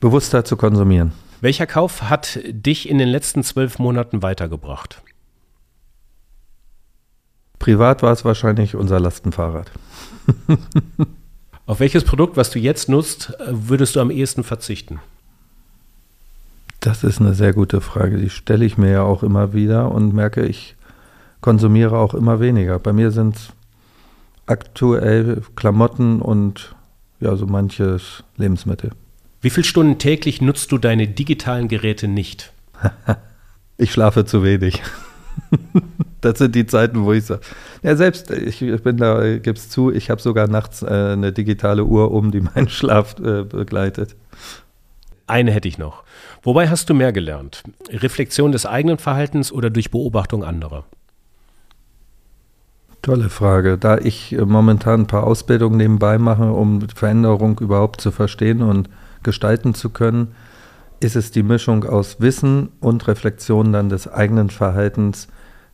Bewusster 0.00 0.44
zu 0.44 0.56
konsumieren. 0.56 1.12
Welcher 1.40 1.66
Kauf 1.66 2.02
hat 2.02 2.38
dich 2.44 2.88
in 2.88 2.98
den 2.98 3.08
letzten 3.08 3.42
zwölf 3.42 3.80
Monaten 3.80 4.22
weitergebracht? 4.22 5.02
Privat 7.58 8.02
war 8.02 8.12
es 8.12 8.24
wahrscheinlich 8.24 8.76
unser 8.76 9.00
Lastenfahrrad. 9.00 9.70
Auf 11.66 11.80
welches 11.80 12.04
Produkt, 12.04 12.36
was 12.36 12.50
du 12.50 12.58
jetzt 12.58 12.88
nutzt, 12.88 13.32
würdest 13.48 13.96
du 13.96 14.00
am 14.00 14.10
ehesten 14.10 14.44
verzichten? 14.44 15.00
Das 16.82 17.04
ist 17.04 17.20
eine 17.20 17.32
sehr 17.32 17.52
gute 17.52 17.80
Frage. 17.80 18.18
Die 18.18 18.28
stelle 18.28 18.64
ich 18.64 18.76
mir 18.76 18.90
ja 18.90 19.02
auch 19.02 19.22
immer 19.22 19.54
wieder 19.54 19.92
und 19.92 20.12
merke, 20.12 20.44
ich 20.44 20.74
konsumiere 21.40 21.96
auch 21.96 22.12
immer 22.12 22.40
weniger. 22.40 22.80
Bei 22.80 22.92
mir 22.92 23.12
sind 23.12 23.36
es 23.36 23.50
aktuell 24.46 25.42
Klamotten 25.54 26.20
und 26.20 26.74
ja, 27.20 27.36
so 27.36 27.46
manches 27.46 28.24
Lebensmittel. 28.36 28.90
Wie 29.40 29.50
viele 29.50 29.62
Stunden 29.62 29.98
täglich 29.98 30.42
nutzt 30.42 30.72
du 30.72 30.78
deine 30.78 31.06
digitalen 31.06 31.68
Geräte 31.68 32.08
nicht? 32.08 32.52
ich 33.76 33.92
schlafe 33.92 34.24
zu 34.24 34.42
wenig. 34.42 34.82
das 36.20 36.38
sind 36.38 36.56
die 36.56 36.66
Zeiten, 36.66 37.04
wo 37.04 37.12
ich 37.12 37.26
sage, 37.26 37.42
ja 37.84 37.94
selbst, 37.94 38.32
ich 38.32 38.58
bin 38.82 38.96
da, 38.96 39.38
gib's 39.38 39.68
zu, 39.68 39.92
ich 39.92 40.10
habe 40.10 40.20
sogar 40.20 40.48
nachts 40.48 40.82
äh, 40.82 41.12
eine 41.12 41.30
digitale 41.30 41.84
Uhr 41.84 42.10
um, 42.10 42.32
die 42.32 42.40
meinen 42.40 42.68
Schlaf 42.68 43.14
äh, 43.20 43.44
begleitet. 43.44 44.16
Eine 45.28 45.52
hätte 45.52 45.68
ich 45.68 45.78
noch. 45.78 46.02
Wobei 46.42 46.68
hast 46.68 46.90
du 46.90 46.94
mehr 46.94 47.12
gelernt? 47.12 47.62
Reflexion 47.88 48.50
des 48.50 48.66
eigenen 48.66 48.98
Verhaltens 48.98 49.52
oder 49.52 49.70
durch 49.70 49.90
Beobachtung 49.90 50.42
anderer? 50.42 50.84
Tolle 53.00 53.30
Frage. 53.30 53.78
Da 53.78 53.98
ich 53.98 54.32
äh, 54.32 54.44
momentan 54.44 55.02
ein 55.02 55.06
paar 55.06 55.24
Ausbildungen 55.24 55.76
nebenbei 55.76 56.18
mache, 56.18 56.52
um 56.52 56.88
Veränderung 56.88 57.58
überhaupt 57.60 58.00
zu 58.00 58.10
verstehen 58.10 58.62
und 58.62 58.88
gestalten 59.22 59.74
zu 59.74 59.90
können, 59.90 60.34
ist 61.00 61.16
es 61.16 61.32
die 61.32 61.42
Mischung 61.42 61.84
aus 61.84 62.20
Wissen 62.20 62.70
und 62.80 63.06
Reflexion 63.08 63.72
dann 63.72 63.88
des 63.88 64.06
eigenen 64.06 64.50
Verhaltens. 64.50 65.28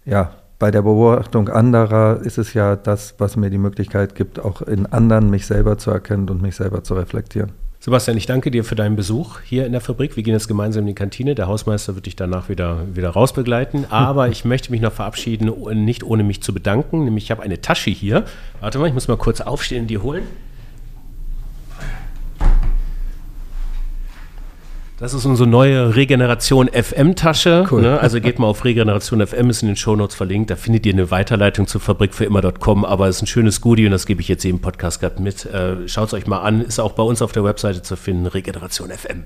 Ja, 0.05 0.33
bei 0.59 0.71
der 0.71 0.83
Beobachtung 0.83 1.49
anderer 1.51 2.21
ist 2.23 2.39
es 2.39 2.55
ja 2.55 2.77
das, 2.77 3.15
was 3.19 3.37
mir 3.37 3.51
die 3.51 3.59
Möglichkeit 3.59 4.15
gibt, 4.15 4.41
auch 4.41 4.63
in 4.63 4.87
anderen 4.87 5.31
mich 5.31 5.47
selber 5.47 5.79
zu 5.79 5.91
erkennen 5.91 6.29
und 6.31 6.43
mich 6.43 6.57
selber 6.57 6.83
zu 6.83 6.95
reflektieren. 6.95 7.53
Sebastian, 7.81 8.17
ich 8.17 8.27
danke 8.27 8.51
dir 8.51 8.65
für 8.65 8.75
deinen 8.75 8.97
Besuch 8.97 9.41
hier 9.41 9.65
in 9.65 9.71
der 9.71 9.81
Fabrik. 9.81 10.17
Wir 10.17 10.25
gehen 10.25 10.35
jetzt 10.35 10.49
gemeinsam 10.49 10.83
in 10.83 10.89
die 10.89 10.95
Kantine. 10.95 11.37
Der 11.37 11.47
Hausmeister 11.47 11.95
wird 11.95 12.07
dich 12.07 12.17
danach 12.17 12.49
wieder, 12.49 12.81
wieder 12.93 13.11
rausbegleiten. 13.11 13.87
Aber 13.91 14.29
ich 14.29 14.45
möchte 14.45 14.73
mich 14.73 14.81
noch 14.81 14.93
verabschieden, 14.93 15.53
nicht 15.85 16.03
ohne 16.03 16.25
mich 16.25 16.43
zu 16.43 16.53
bedanken. 16.53 17.05
Nämlich, 17.05 17.25
ich 17.25 17.31
habe 17.31 17.43
eine 17.43 17.61
Tasche 17.61 17.91
hier. 17.91 18.25
Warte 18.61 18.81
mal, 18.81 18.89
ich 18.89 18.95
muss 18.95 19.07
mal 19.07 19.17
kurz 19.17 19.41
aufstehen 19.41 19.83
und 19.83 19.87
die 19.87 19.99
holen. 19.99 20.25
Das 25.01 25.15
ist 25.15 25.25
unsere 25.27 25.49
neue 25.49 25.95
Regeneration 25.95 26.69
FM-Tasche. 26.69 27.69
Cool. 27.71 27.83
Ne? 27.83 28.01
Also 28.01 28.21
geht 28.21 28.41
mal 28.41 28.49
auf 28.49 28.65
Regeneration 28.65 29.25
FM, 29.25 29.49
ist 29.49 29.63
in 29.63 29.69
den 29.69 29.77
Shownotes 29.77 30.17
verlinkt. 30.17 30.51
Da 30.51 30.57
findet 30.57 30.87
ihr 30.87 30.93
eine 30.93 31.13
Weiterleitung 31.13 31.69
zur 31.69 31.81
Fabrik 31.81 32.13
für 32.15 32.25
immer.com. 32.25 32.85
Aber 32.85 33.07
es 33.07 33.17
ist 33.17 33.23
ein 33.23 33.27
schönes 33.29 33.61
Goodie 33.61 33.87
und 33.87 33.93
das 33.93 34.07
gebe 34.07 34.21
ich 34.21 34.27
jetzt 34.27 34.45
eben 34.45 34.61
Podcast 34.61 35.01
gerade 35.01 35.23
mit. 35.23 35.45
Äh, 35.47 35.87
Schaut 35.87 36.09
es 36.09 36.15
euch 36.15 36.27
mal 36.27 36.41
an. 36.41 36.63
Ist 36.63 36.81
auch 36.81 36.93
bei 36.93 37.05
uns 37.05 37.23
auf 37.23 37.31
der 37.31 37.45
Webseite 37.45 37.83
zu 37.83 37.95
finden. 37.95 38.27
Regeneration 38.27 38.91
FM. 38.91 39.23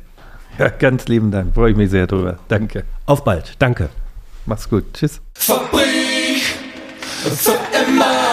Ja, 0.59 0.69
ganz 0.69 1.09
lieben 1.09 1.31
Dank. 1.31 1.55
Freue 1.55 1.71
ich 1.71 1.77
mich 1.79 1.89
sehr 1.89 2.07
drüber. 2.07 2.39
Danke. 2.49 2.85
Auf 3.07 3.25
bald. 3.25 3.55
Danke. 3.59 3.89
Mach's 4.45 4.69
gut. 4.69 4.85
Tschüss. 4.93 5.23
Fabrik 5.33 6.43
für 7.23 7.57
immer. 7.89 8.32